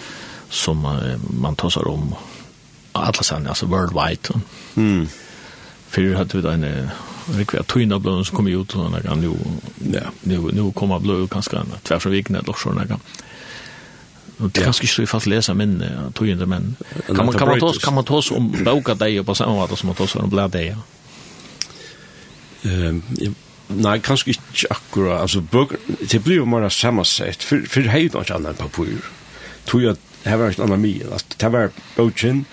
[0.51, 0.83] som
[1.31, 2.15] man tåsa om,
[2.95, 4.41] alle sann, altså worldwide.
[4.75, 5.09] Mm.
[5.89, 6.91] Fyrir hadde vi da en
[7.27, 9.35] det kvar tvinna blöden som kommer ut och några nu
[9.93, 10.01] ja.
[10.23, 12.99] nu nu kommer blöd kanske en tvär från veckan eller så några
[14.39, 17.73] Och det kanske skulle fast läsa men tog inte men kan man kan man ta
[17.73, 20.77] kan man ta om boka dig på samma sätt som man tar så blad dig.
[22.63, 23.03] Ehm
[23.69, 25.21] Nei, kanskje ikke akkurat.
[25.21, 25.81] Altså, bøker,
[26.13, 27.43] det blir jo mer samma sätt.
[27.43, 29.03] För för noe annet enn papur,
[29.67, 32.45] Tror jag här var ett annet mye, att det var bøkken,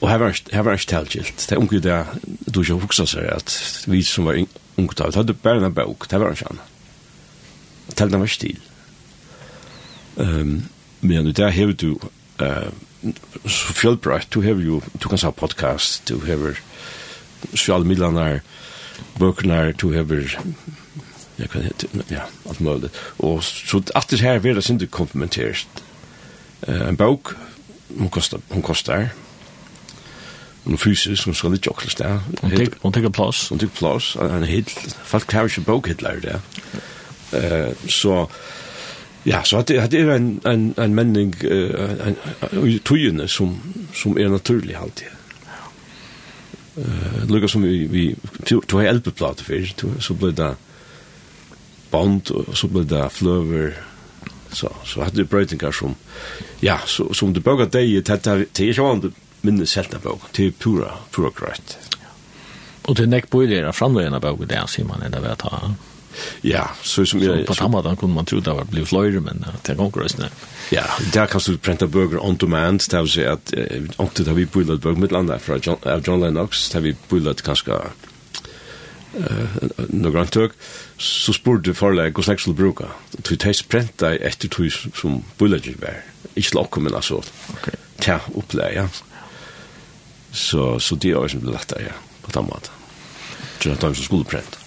[0.00, 1.46] Og her var, her var ikke tilgilt.
[1.48, 3.52] Det er unge det du ikke huksa seg at
[3.86, 6.76] vi som var unge da, det hadde bare en bøk, det var ikke annet.
[7.96, 8.60] Telt den var ikke til.
[10.16, 10.68] Um,
[11.00, 11.98] men det hever du
[12.40, 12.70] uh,
[13.46, 16.56] så fjellbrøtt, du har jo, du kan sa podcast, du har
[17.50, 18.40] sosiale midlene,
[19.18, 20.04] bøkene, du har
[21.38, 22.90] ja, kan hette, ja, alt mulig.
[23.18, 25.68] Og så at det her vil det sin komplementert.
[26.68, 27.36] Uh, en bok,
[27.98, 29.08] hun kostar, hun kostar,
[30.64, 32.20] Hun fysisk, hun skal ikke åkles der.
[32.42, 33.48] Hun tenker plass.
[33.48, 34.64] Hun tenker plass, En han
[35.04, 36.40] folk har ikke bokhitler der.
[37.88, 38.26] Så,
[39.24, 41.34] ja, så at det at det er en, en, en menning
[42.66, 43.56] i tøyene som,
[43.94, 45.16] som er naturlig alltid.
[46.76, 48.04] Uh, Lukka som vi, vi
[48.46, 49.64] tog ei elbeplate før,
[50.00, 50.52] så ble det
[51.90, 53.74] band, og så ble det fløver,
[54.54, 55.96] så, så hadde det brøytingar som,
[56.62, 60.52] ja, så, som du bøkker deg, det er ikke vanlig minne selta av bøk, til
[60.52, 61.76] pura, pura greit.
[62.88, 65.72] Og til nekk bøyler av framleggen av det sier man enn vet ha.
[66.42, 67.46] Ja, så som jag...
[67.46, 70.28] På samma dag kunde man tro det var blivit flöjre, men det är konkurrensne.
[70.70, 73.52] Ja, där kan du pränta böger on demand, det vill säga att
[73.98, 77.72] inte har vi bøylet bøk med landa fra John, John Lennox, har vi bøylet kanskje
[77.74, 77.90] eh
[79.88, 80.50] några antag
[80.96, 86.02] så spurte du förlägg och sexual bruka du test prenta efter tog som bullet var
[86.34, 87.74] i slock men alltså okej
[88.06, 88.88] ja, upplägg ja
[90.32, 92.74] Så, så det er også lettere, ja, på den måten.
[93.60, 94.58] Til at de som skulle prent.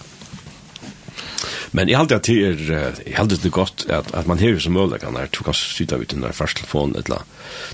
[1.74, 4.76] Men jeg halte at det er, jeg halte det godt at, at man hever som
[4.76, 7.24] mulig, kan jeg tog kanskje sitte ut i der første telefon, et eller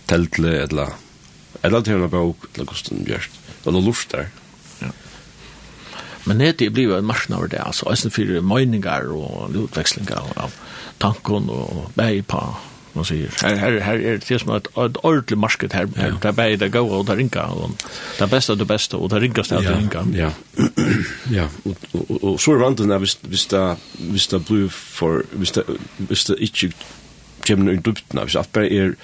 [0.09, 0.97] teltle, et eller
[1.63, 3.27] eller til en bok, et eller hvordan det gjør
[3.67, 4.31] eller lort der.
[6.25, 10.53] Men det er blivet en marsjon over det, altså, også for meninger og utvekslinger av
[11.01, 12.41] tanken og bæg på
[12.93, 13.31] man säger.
[13.43, 15.89] Här här här är det som ett ett ordentligt market här.
[15.97, 16.03] Ja.
[16.23, 17.71] Där bäi där gå och där rinka och
[18.19, 20.07] där bästa det bästa och där rinka ställt ja, rinka.
[20.15, 20.31] Ja.
[21.31, 21.77] ja, och
[22.11, 25.65] och, och så vant den visst visst där visst där blue för visst där
[25.97, 26.77] visst där inte
[27.47, 28.95] gemmen i dubten, visst att bäi är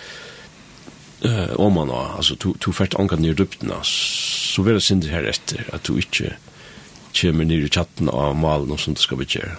[1.20, 5.24] eh om man alltså to to fett ankar ner dubten så vill det synda här
[5.24, 6.36] efter att du inte
[7.20, 9.56] kommer ner i chatten av malen och sånt ska vi göra.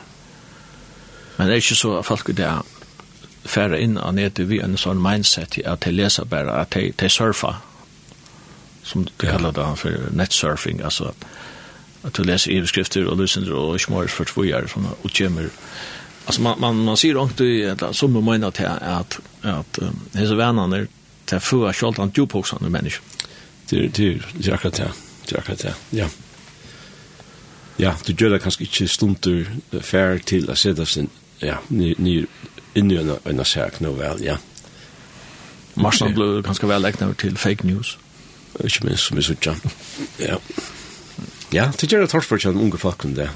[1.36, 2.62] Men det är inte så att folk där
[3.48, 7.10] færa inn av nettet vi en sånn mindset at de leser bare, at de, de
[7.10, 7.60] surfer,
[8.88, 11.28] som de kallar det for netsurfing, altså at,
[12.08, 15.50] at du leser iverskrifter og lysinder og ikke mer for tvojar, sånn og kjemmer.
[16.28, 20.38] Altså man, man, man sier ordentlig, at, som du mener til at, at um, hese
[20.40, 20.86] vennene
[21.28, 23.04] til fyrre kjoltan djuphoksene mennesker.
[23.68, 24.92] Det det det er akkurat det,
[25.28, 26.08] det er akkurat det, ja.
[27.78, 29.50] Ja, du gjør det kanskje ikke stundur
[29.86, 31.12] fær til å sette sin,
[31.44, 32.16] ja, ny, ny,
[32.78, 34.38] inn i en sak nå vel, ja.
[35.78, 37.98] Marsen ble ganske vel lagt til fake news.
[38.66, 39.62] Ikke minst som vi sier,
[40.22, 40.38] ja.
[41.54, 43.30] Ja, det gjør det tørt for kjenne unge folk om det.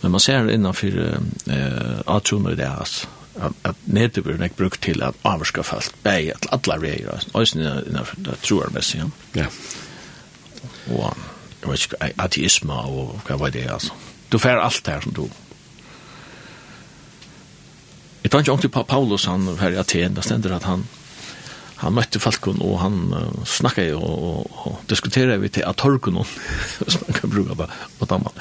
[0.00, 5.18] Men man ser innanfor eh, atroner i det, at, at nedturen er brukt til at
[5.26, 9.02] avvarska folk bæg at alle veier, også innanfor det troermessig.
[9.36, 9.50] Ja.
[10.94, 11.12] Og
[11.58, 13.92] jeg vet ikke, ateisme og hva var det, altså.
[14.32, 15.26] Du får alt her som du
[18.28, 20.82] Jeg tar ikke ordentlig på Paulus, han her i Aten, det stender at han,
[21.80, 26.18] han møtte Falkon, og han uh, snakket og, og, og diskuterer vi til at torken,
[26.82, 28.36] hvis man kan bruke det på Danmark.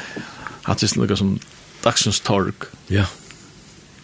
[0.68, 1.40] hatt det noe som
[1.86, 2.68] dagsens tork.
[2.92, 3.06] Ja,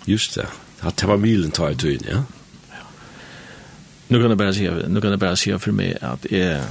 [0.07, 0.47] just det.
[0.79, 2.23] Det var milen tar i tøyen, ja.
[4.07, 6.63] Nu kan jag bara säga, nu kan jag bara säga för mig att är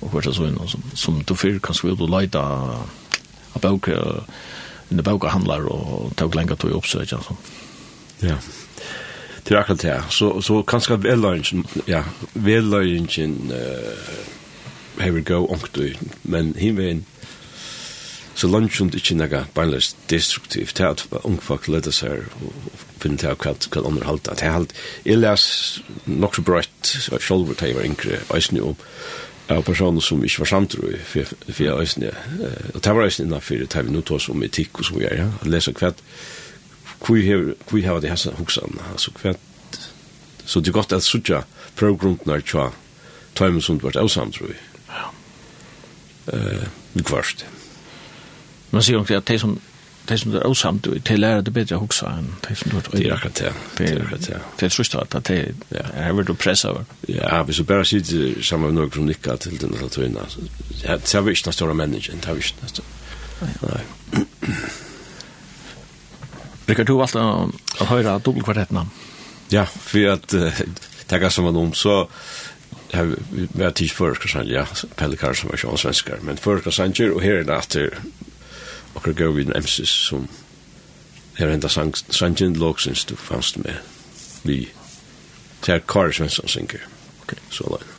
[0.00, 2.40] och vad så in som som du för kan skulle du leta
[3.52, 3.88] a bok
[4.88, 7.36] en bok handlar och tog länge till uppsöka så.
[8.18, 8.34] Ja.
[9.42, 10.02] Det är akkurat det.
[10.08, 14.26] Så så kanske väl lunchen ja, väl lunchen eh
[14.98, 17.04] here we go onktu men hinvein
[18.34, 22.52] så lunch und ich naga bindless destruktiv att ungfakt leda sig och
[22.98, 27.66] finna till att kan underhålla att halt är läs nog så brett så själva tar
[27.66, 28.74] jag inkre ice nu
[29.48, 32.10] av personer som ikke var samtro i fyrir øysene.
[32.74, 35.14] Og det var øysene innanfyr, det vi nå tar som etikk og som gjør.
[35.14, 35.28] ja.
[35.40, 35.92] At lesa hva
[37.06, 39.34] hvor har det hessa hoksan, altså hva
[40.46, 41.42] så det er godt at sutja
[41.76, 42.70] prøvgrunden er tja
[43.34, 44.56] tøymen som vart av samtro i.
[44.88, 45.08] Ja.
[46.30, 47.44] Uh, kvart.
[48.70, 49.58] Man sier jo at de som
[50.08, 52.88] de som er åsamt, de lærer det bedre å huske enn de som du har
[52.92, 54.40] Det er akkurat det, det er akkurat det.
[54.58, 55.38] Det er trus at det
[55.72, 56.84] er vært å presse over.
[57.10, 60.26] Ja, hvis du bare sitter sammen med noen som nikker til denne tøyene,
[60.82, 62.90] det er vi ikke den store mennesken, det er vi ikke den store.
[63.66, 63.82] Nei.
[66.66, 68.86] Rikard, du valgte å høre dobbelkvartettene.
[69.54, 72.06] Ja, for at det er som man om, så
[72.94, 74.64] har vi vært tids førerskasanje, ja,
[74.98, 77.76] Pelle Karlsson var ikke svenskar, men førerskasanje, og her er det at
[78.96, 80.28] akkur gau vi den emsis som
[81.38, 83.74] her enda sangen loksins du fannst med
[84.44, 84.68] vi.
[85.66, 86.78] Det er Kari Svensson synger.
[87.22, 87.36] Okay.
[87.50, 87.95] Så langt.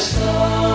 [0.00, 0.67] stars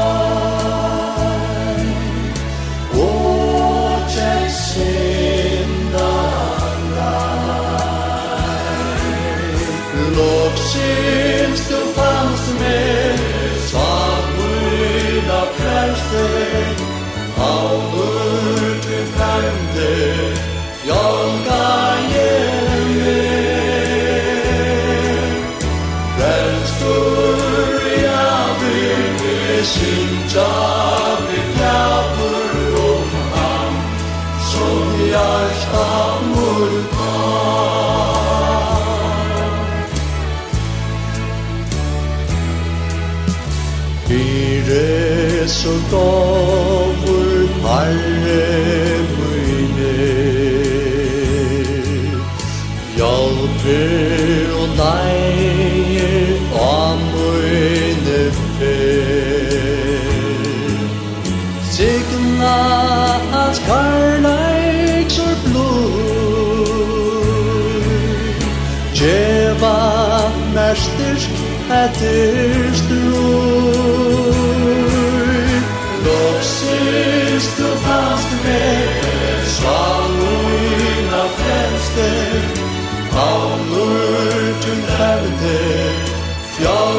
[45.64, 49.96] så dovur Herre mine.
[52.96, 53.84] Hjalpe
[54.60, 56.12] og neie
[56.52, 58.22] Og mine
[58.58, 59.14] fer
[61.72, 62.60] Signa
[63.44, 66.74] at karlaik sor blod.
[68.94, 69.80] Djeva
[70.56, 71.30] mestisk
[71.82, 73.63] etter strod
[79.56, 82.10] Svaluna frelste
[83.12, 85.58] Paulur til ferde
[86.56, 86.93] Fjall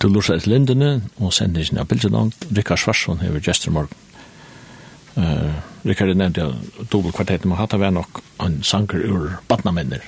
[0.00, 2.46] Du lurer et lindene, og sender sin bilder langt.
[2.56, 3.98] Rikard Svarsson hever Jester Morgan.
[5.16, 5.52] Uh,
[5.84, 10.00] Rikard nevnte jeg dobbelt kvartet, men hatt av nok en sanger ur badnamenner.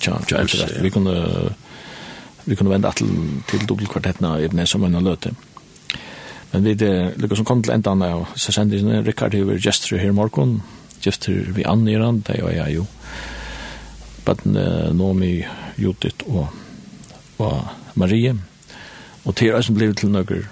[0.00, 1.12] Tja, tja, tja, vi kunne,
[2.46, 3.12] vi kunne vende til,
[3.50, 5.34] til dobbelt kvartetna i Ebne som en løte.
[6.54, 10.62] Men vi det lykkes som kom til enda av sendisene, Rikard hever Jester her morgen,
[11.04, 12.88] Jester vi anniran, det er jeg jo.
[14.24, 15.34] Badne, Nomi,
[15.76, 16.48] Judith og,
[17.36, 17.68] og
[18.00, 18.32] Marie.
[18.32, 18.49] Marie
[19.24, 20.48] Og til reisen ble til nøkker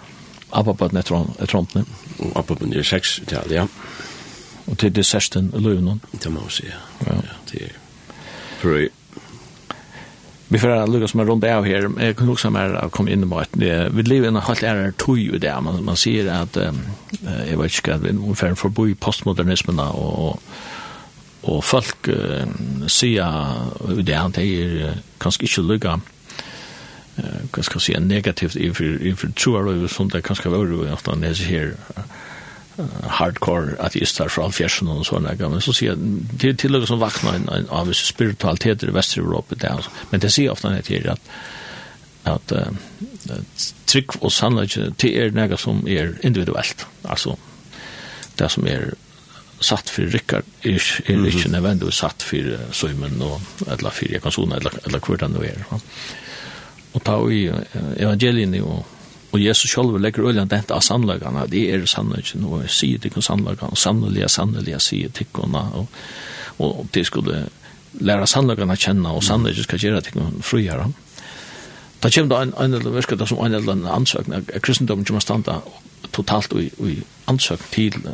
[0.53, 1.17] Abbabaten etter
[1.57, 1.85] håndene.
[2.19, 3.67] Og Abbabaten er seks i tal, ja.
[4.69, 6.01] Og til det sørsten i Løvnen.
[6.13, 6.81] Det må jeg si, ja.
[7.07, 7.37] ja.
[7.51, 7.77] Det er
[8.61, 8.89] for øy.
[10.49, 11.91] Vi får lukka som er rundt av her.
[12.01, 15.39] Jeg kan også å komme inn på at vi lever en halvt ære tog i
[15.39, 15.53] det.
[15.63, 16.81] Man, man sier at, um,
[17.21, 20.41] jeg vet ikke, at vi er for forbo i postmodernismen og, og,
[21.53, 22.49] og folk uh,
[22.89, 25.99] sier i det, at de er kanskje ikke lukka.
[25.99, 26.18] Uh,
[27.19, 30.85] hva skal jeg si, negativt i för i innenfor troarløyve som det kanskje var uro
[30.85, 31.75] i at han leser her
[33.11, 35.99] hardcore ateister fra alfjersen og sånne, men så sier jeg,
[36.41, 40.23] det er tillegg som vakna en, en av visse spiritualiteter i Vest-Europa, det er, men
[40.23, 41.33] det sier ofte nett her at
[42.29, 43.35] at uh,
[43.89, 47.39] trygg og sannleggje, det er nega som er individuelt, altså
[48.39, 48.93] det som er
[49.61, 53.41] satt för Rickard är är inte nödvändigt satt för Simon och
[53.71, 55.65] alla fyra kansoner eller eller kvartan då är
[56.99, 57.45] og ta i
[58.03, 58.85] evangelien og,
[59.33, 63.23] og Jesus selv legger øyne dette av sannlagene, det er sannlagene, og jeg sier til
[63.23, 65.87] sannlagene, og sannelige, sannelige sier til og,
[66.59, 67.43] og de skulle
[68.01, 70.89] lære sannlagene å kjenne, og sannlagene skal gjøre til friere.
[72.03, 75.05] Da kommer det en, en eller virker det som en eller annen ansøkning, at kristendommen
[75.05, 75.61] kommer standa
[76.15, 78.13] totalt i, i ansøkning til,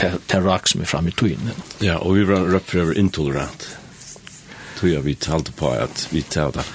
[0.00, 1.54] til, til rak som er fremme i tøyen.
[1.80, 3.66] Ja, og vi var røpt røpfører intolerant.
[4.78, 6.66] Tøyer vi talte på at vi tar det.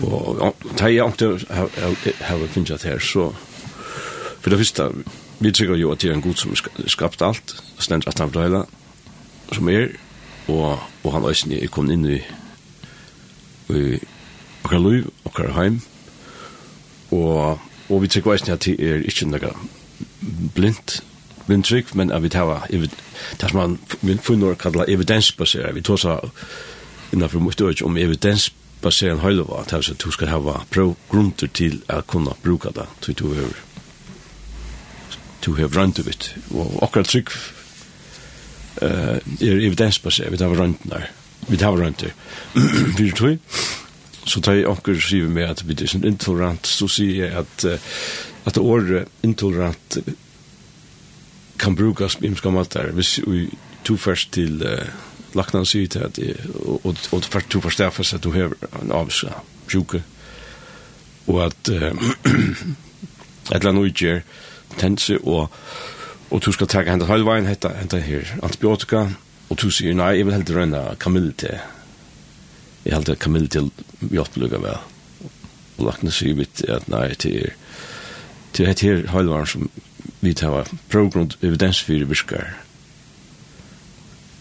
[0.00, 3.32] Og da jeg ikke har finnet det her, så
[4.40, 4.88] for det første,
[5.38, 6.54] vi trykker jo at det er en god som
[6.86, 8.64] skapt alt, stendt at han brøyla,
[9.52, 9.88] som er,
[10.48, 12.18] og, og han øyne er kommet inn i,
[13.70, 13.98] i
[14.64, 15.80] okkar liv, okkar heim,
[17.10, 19.52] og, og vi trykker også at det er ikke noe
[20.54, 21.02] blindt,
[21.46, 22.90] blindt trygg, men at vi tar det
[23.50, 23.78] som man
[24.22, 26.18] finner å kalle evidensbasere, vi tar så
[27.12, 30.60] innenfor mot det, om evidensbasere, basera en høylova, at altså, du skal hava
[31.08, 33.52] grunder til at kunna bruka det, til du er
[35.42, 37.30] du har rønt ut, og akkurat trygg
[38.82, 41.08] uh, er evidensbasert, vi tar rønt der,
[41.48, 42.12] vi tar rønt der,
[42.98, 43.36] vi tror
[44.22, 47.66] så tar jeg akkurat skriver med at vi er sånn intolerant, så sier jeg at,
[47.66, 49.98] uh, at året intolerant
[51.58, 53.48] kan brukas på imska matar, hvis vi
[53.82, 54.86] tog først til uh,
[55.34, 56.18] Lakna sier til at
[56.54, 57.22] og, og,
[57.52, 58.52] du forstafes at du har
[58.82, 60.02] en avsjuke
[61.26, 61.76] og at uh,
[63.52, 64.20] et eller annet utgjør
[64.78, 65.50] tense og
[66.32, 69.02] og du skal trekke hendet halvveien hette henta her antibiotika.
[69.52, 71.58] Og du sier nei, jeg vil helt rønne kamille til
[72.86, 73.68] jeg held kamille til
[74.00, 74.78] vi vel
[75.78, 77.52] og Lakna sier vidt at nei til er,
[78.52, 79.68] til hette her halvveien som
[80.20, 82.56] vi tar prøvgrunn evidens for virkar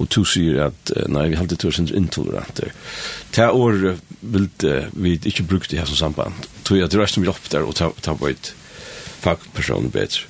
[0.02, 2.73] og to sier at nei, vi heldig tør sindre intoleranter.
[3.36, 4.49] Ta år vil
[4.98, 6.49] vi ikke bruke det her som samband.
[6.65, 8.53] Tog at det resten vi opp der og ta, ta på et
[9.22, 10.28] fagperson bedre.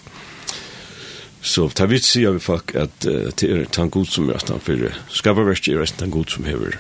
[1.41, 4.52] Så ta vidt sier vi folk at uh, det er tan god som er at
[4.52, 6.77] han fyrir skaparverst er resten tan god som hever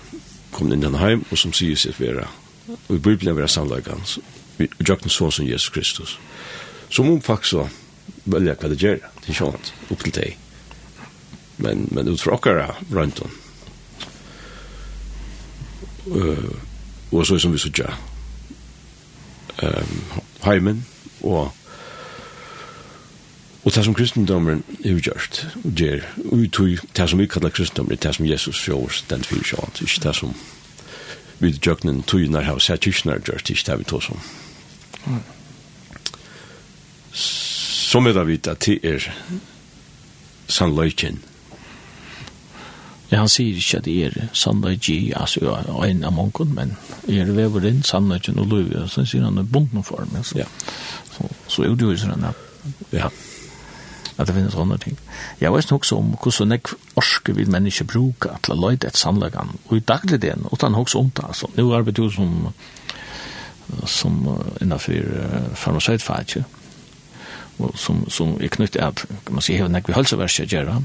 [0.53, 2.27] kommet inn denne heim og som sier seg vera
[2.75, 4.03] og i Bibelen vera sannlagan
[4.59, 6.17] vi jøkken sånn som Jesus Kristus.
[6.91, 7.67] Som om faktisk så
[8.29, 9.57] velja hva det gjør, det er sånn
[9.89, 10.37] opp til deg
[11.61, 13.21] men men ut från okkara rundt
[16.07, 16.55] Uh,
[17.11, 17.93] og så som vi så sutja
[19.63, 20.01] um,
[20.43, 20.85] heimen
[21.21, 21.51] og
[23.63, 26.01] og det som kristendommen er gjørst og det er
[26.97, 30.33] det som vi kallar kristendommen det som Jesus sjås den fyrir sjåan ikke det som
[31.39, 34.19] vi djøknen tøyner har sett kyrkner gjørst ikke det vi tås om
[37.13, 39.11] som er det vi det er
[40.47, 41.21] sannløyken
[43.11, 46.77] Ja, han sier ikke at det er sannløygi, altså en av mongon, men
[47.11, 50.23] er det vever inn sannløygen og løyvi, og så sier han er bunden for meg,
[50.29, 50.45] så, ja.
[51.11, 52.39] så, så er det jo sånn at,
[52.95, 53.09] ja.
[54.15, 54.95] at det finnes sånne ting.
[55.41, 59.57] Jeg vet nok om hvordan jeg orsker vil mennesker bruke til å løyde et sannløygan,
[59.67, 61.51] og i daglig dagligdelen, utan hos om det, altså.
[61.57, 62.31] Nå arbeider jo som,
[63.83, 64.23] som
[64.61, 66.47] innenfor farmaceutfaget,
[67.59, 70.79] og som, som er knyttet at, kan man si, hevnek vi hølseverset gjør det,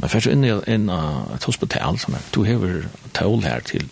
[0.00, 3.88] Men først inn i en, et hospital som er, du hever tål her til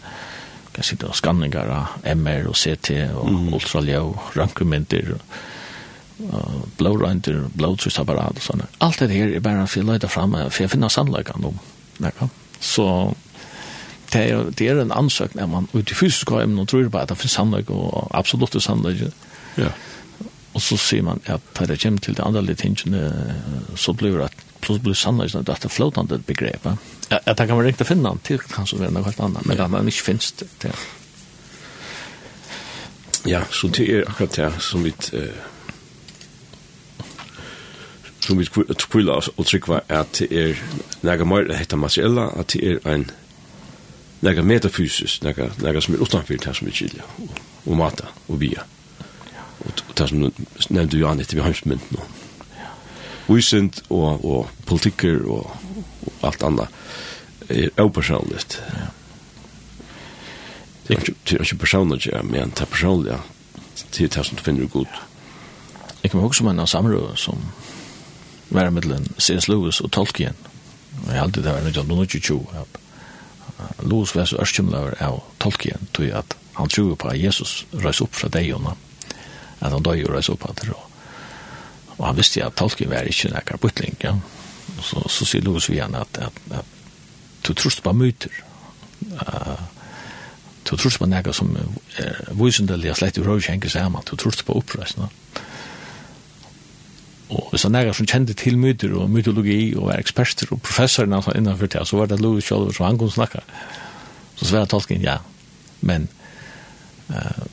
[0.73, 3.49] kan sitte og skanninger av MR og CT og mm.
[3.59, 4.05] ultraljø,
[4.39, 8.69] rankumenter og blårøynter, blåtrysapparat og sånne.
[8.85, 11.59] Alt det her er bare for å løyde frem, for jeg finner sannløkene om.
[12.03, 12.29] Nekka.
[12.63, 12.87] Så
[14.13, 16.89] det er, det er en ansøk når man ut i fysisk har emnen og tror
[16.93, 19.09] på at det finnes sannløk og absolutt sannløk.
[19.61, 19.73] Ja.
[20.53, 23.09] Og så sier man at når det kommer til det andre litt tingene,
[23.77, 26.67] så blir det at plus blir sannolikt att det är flotande begrepp.
[27.09, 29.69] Att det kan man riktigt finna till kanske det är något helt annat, men det
[29.69, 30.73] man inte finns det.
[33.25, 34.93] Ja, så det är akkurat det som vi
[38.21, 38.47] som vi
[38.91, 40.59] kvilla oss og trykva at det er
[41.03, 43.09] nega meir det heter materiella, at det er ein
[44.23, 48.41] nega metafysisk, nega, nega som er utanfyr det som er kylja, og, og mata, og
[48.41, 48.63] via.
[49.63, 50.27] Og det som
[50.71, 51.99] nevnte jo an vi har heimsmynd nå.
[51.99, 52.22] No
[53.29, 55.51] visent og, og politikker og,
[56.07, 56.69] og alt annet
[57.53, 58.59] er opersonligt.
[58.73, 58.91] Ja.
[60.89, 63.19] Det er ikke personligt, ja, men det er personlig, ja.
[63.93, 64.87] Det er det som du finner god.
[66.03, 67.39] Jeg kan huske meg en samråd som
[68.51, 69.49] var mellom C.S.
[69.49, 70.37] Lewis og Tolkien.
[71.07, 72.47] Jeg har alltid det var 1920.
[73.83, 78.15] Lewis var så ørskjumlaver av Tolkien, tog at han tror på at Jesus røys opp
[78.15, 78.53] fra deg,
[79.61, 80.92] at han døy og røys opp av det, og
[82.03, 84.17] Og han visste at tolken var ikke noen bytling, ja.
[84.83, 88.35] Så, så sier Louis Vian at, at, at, at du trus på myter.
[89.15, 89.63] Uh,
[90.67, 91.53] du trus på noe som
[92.01, 94.03] er vysendelig og slett i røy kjenker sammen.
[94.09, 95.11] Du trus på oppreisene.
[97.33, 101.07] Og hvis han er som kjente til myter og mytologi og var eksperter og professor
[101.07, 103.41] altså, innanfor det, så var det Louis Kjolver som han kunne snakke.
[104.37, 105.19] Så svære tolken, ja.
[105.81, 106.09] Men
[107.09, 107.47] uh,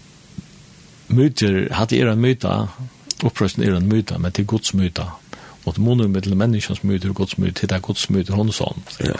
[1.07, 2.67] myter, hadde er en myter,
[3.23, 5.09] Opprøsten er en myta, men til Guds myta.
[5.65, 8.51] Og til måneder med menneskens myta og Guds myta, til det er Guds myta, hun
[8.55, 8.83] sånn.
[9.03, 9.17] Ja.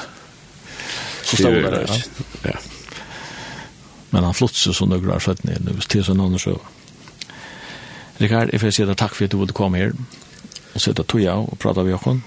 [1.24, 1.98] Så stod det, ja.
[2.52, 2.60] ja.
[4.12, 6.56] Men han flotser så nøkker har skjøtt ned, til sånn annen så.
[8.20, 9.94] Rikard, jeg får si deg takk for at du ville komme her,
[10.74, 12.24] og sitte tog av og prate med Håkon.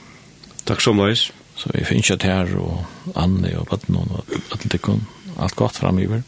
[0.69, 1.17] Takk så mye.
[1.59, 5.03] Så vi finner ikke her, og Anne og Bøtten og Bøtten
[5.41, 6.23] Alt godt framiver.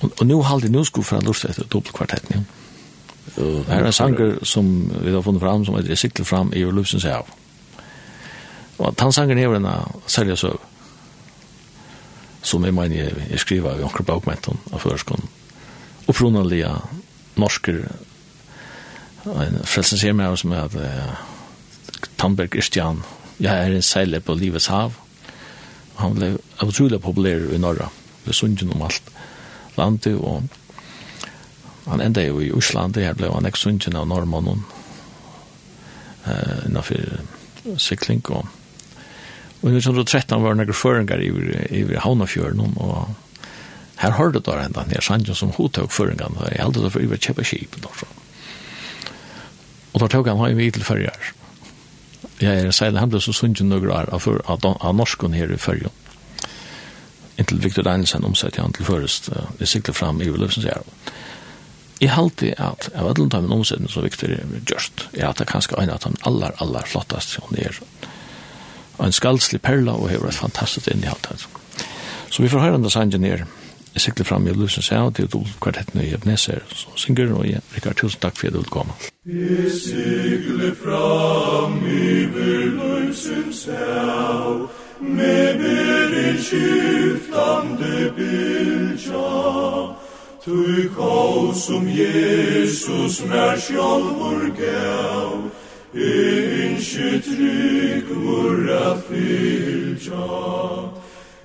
[0.00, 2.46] Og, og nå halde jeg nå skulle fra lort etter dobbeltkvartetten igjen.
[2.48, 2.63] Ja.
[3.36, 4.68] Det er en sanger som
[5.00, 7.26] vi har funnet fram, som heter Jeg sikler fram i Løvsens hav.
[8.78, 9.68] Og at han sanger hever en
[10.06, 10.58] særlig søv,
[12.42, 15.28] som jeg mener jeg, jeg skriver i Jonker Baukmenton av Førskån.
[16.08, 16.82] Opprunnelig av
[17.40, 17.86] norsker,
[19.24, 20.74] en frelsens hjemme som er at
[22.20, 23.00] Tandberg Irstian,
[23.40, 24.92] jeg er en seiler på livets hav.
[25.96, 27.88] Han ble utrolig populær i Norra,
[28.24, 29.10] Det er sunnet om alt
[29.76, 30.42] landet, og
[31.86, 34.64] Han enda jo i Osland, her ble han eksunnsyn av norrmannen
[36.24, 38.22] uh, innenfor sykling.
[38.32, 38.48] Og,
[39.60, 41.30] og i 1913 var det noen føringer i,
[41.82, 43.12] i Havnafjøren, og
[44.00, 46.92] her hørte det da enda, her sannsyn som hun tok føringar, og jeg heldig det
[46.92, 47.78] for iver kjøpe kjip.
[49.94, 51.34] Og da tok han ha i vidt til førjer.
[52.40, 55.92] Jeg er særlig hemmet så sunnsyn noen år av, av, av norsken her i førjen.
[57.38, 60.90] Inntil Victor Danielsen omsett han til først, uh, jeg sikler fram i Ulefsens jævn.
[62.04, 64.34] Jeg halte at av alle dem omsettene som Victor
[64.68, 67.78] gjørst, er at det kanskje er en av de aller, aller flottast hun er.
[69.00, 71.30] En skaldslig perla og hever et fantastisk innihalt.
[72.28, 73.46] Så vi får høre hennes ingenier.
[73.94, 77.60] Jeg sikler fram i Lusen Sjæv til du kvartetten i Ebneser, Så synger og jeg.
[77.76, 78.92] Rikard, tusen takk for at du vil komme.
[79.24, 84.68] Jeg sikler fram i Lusen Sjæv,
[85.00, 90.03] med berin skiftande bilja,
[90.44, 95.50] Tui kausum Jesus mer sjálfur gav,
[95.94, 100.28] Insi trygg mur a fylgja,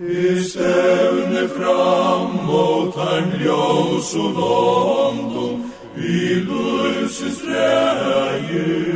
[0.03, 8.43] I stevne fram mot han ljós og london, Vi lulsis rei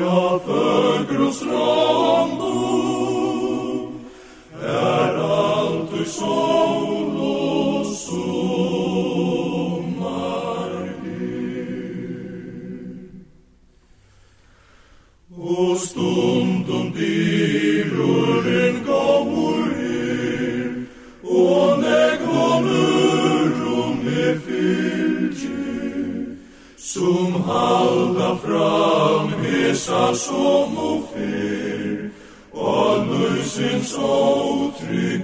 [0.04, 2.84] a fögros random,
[4.60, 6.73] Er alt du som
[15.56, 20.72] O stundum dimrurin gaur her,
[21.24, 26.38] O neg honurum me fylgje,
[26.76, 32.12] Sum halda fram hesa som o fer,
[32.52, 35.24] O nusins o trygg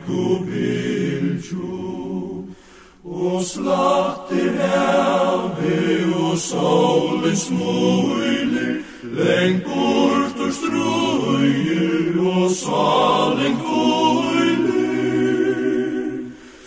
[3.12, 14.70] Og slatter hevi og solens smuilir, lengt bort og strøyer og salen kvøyler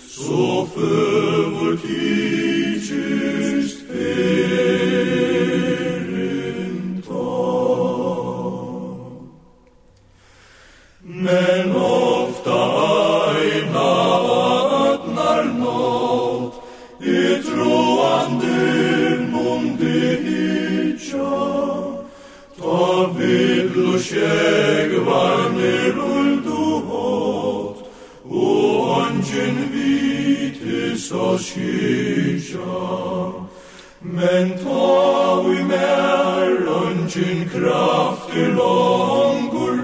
[0.09, 4.73] Så føver tidsist ferien
[7.07, 7.31] ta.
[11.05, 12.02] Men om
[22.73, 27.77] Avid lusheg varnir uldu hot,
[28.25, 32.79] og anjin vitis ashisha.
[34.03, 39.77] Men ta vi mer anjin krafti langur,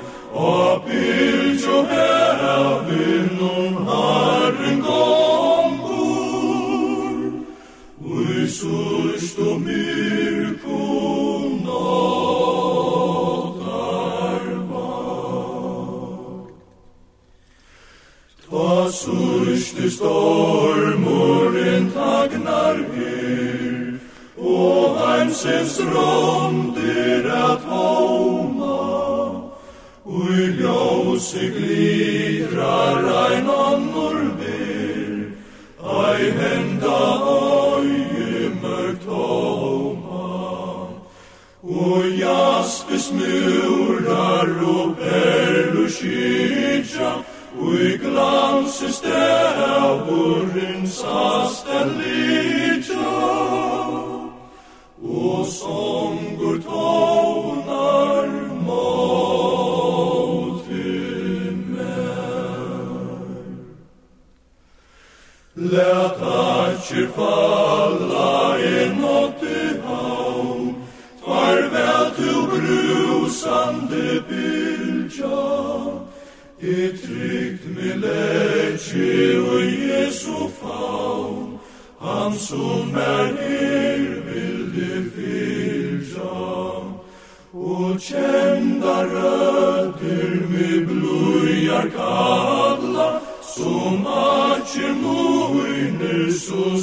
[0.54, 6.08] apil jo hevin nun harren gongur.
[8.14, 10.37] Ui sushto mir,
[25.44, 28.78] heimsins rondir at hóma
[30.04, 35.32] Ui ljósi glitrar ein annor ver.
[35.84, 37.00] Ai henda
[37.34, 40.26] oi mørkt hóma
[41.62, 47.12] Ui jaspis murar og perlu skitja
[47.60, 52.47] Ui glansi stavur insast en lir
[67.18, 70.74] falla en åt i havn.
[71.28, 75.40] Farvel tu brusande bylja
[76.60, 81.58] I trygt mi letje o Jesu faun
[82.00, 86.38] Han som er her vil vilde fylja
[87.54, 96.82] O kjenda rødder mi blujar kalla Som atje moiner så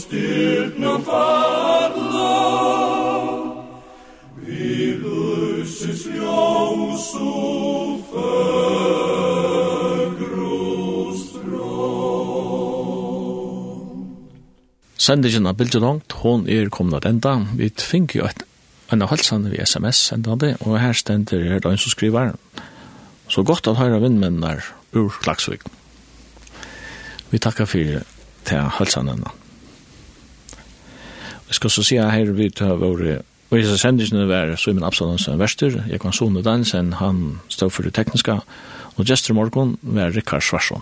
[15.05, 17.37] sendingen av bildet langt, hon er kommet at enda.
[17.57, 18.43] Vi fikk jo et
[18.93, 22.35] en av halsene vi sms-sendende, og her stender er det en som skriver.
[23.29, 24.59] Så godt at høyre vindmennene
[24.93, 25.65] ur Klagsvik.
[27.31, 28.03] Vi takker for
[28.45, 29.33] til halsene enda
[31.55, 33.21] skal så si at her vi tar våre
[33.51, 36.65] Og jeg sender ikke var Simon Absalonsen Vester, jeg kan sonne den,
[36.97, 38.39] han stod for det tekniske,
[38.97, 40.81] og gestor Morgon var Rikard Svarsson.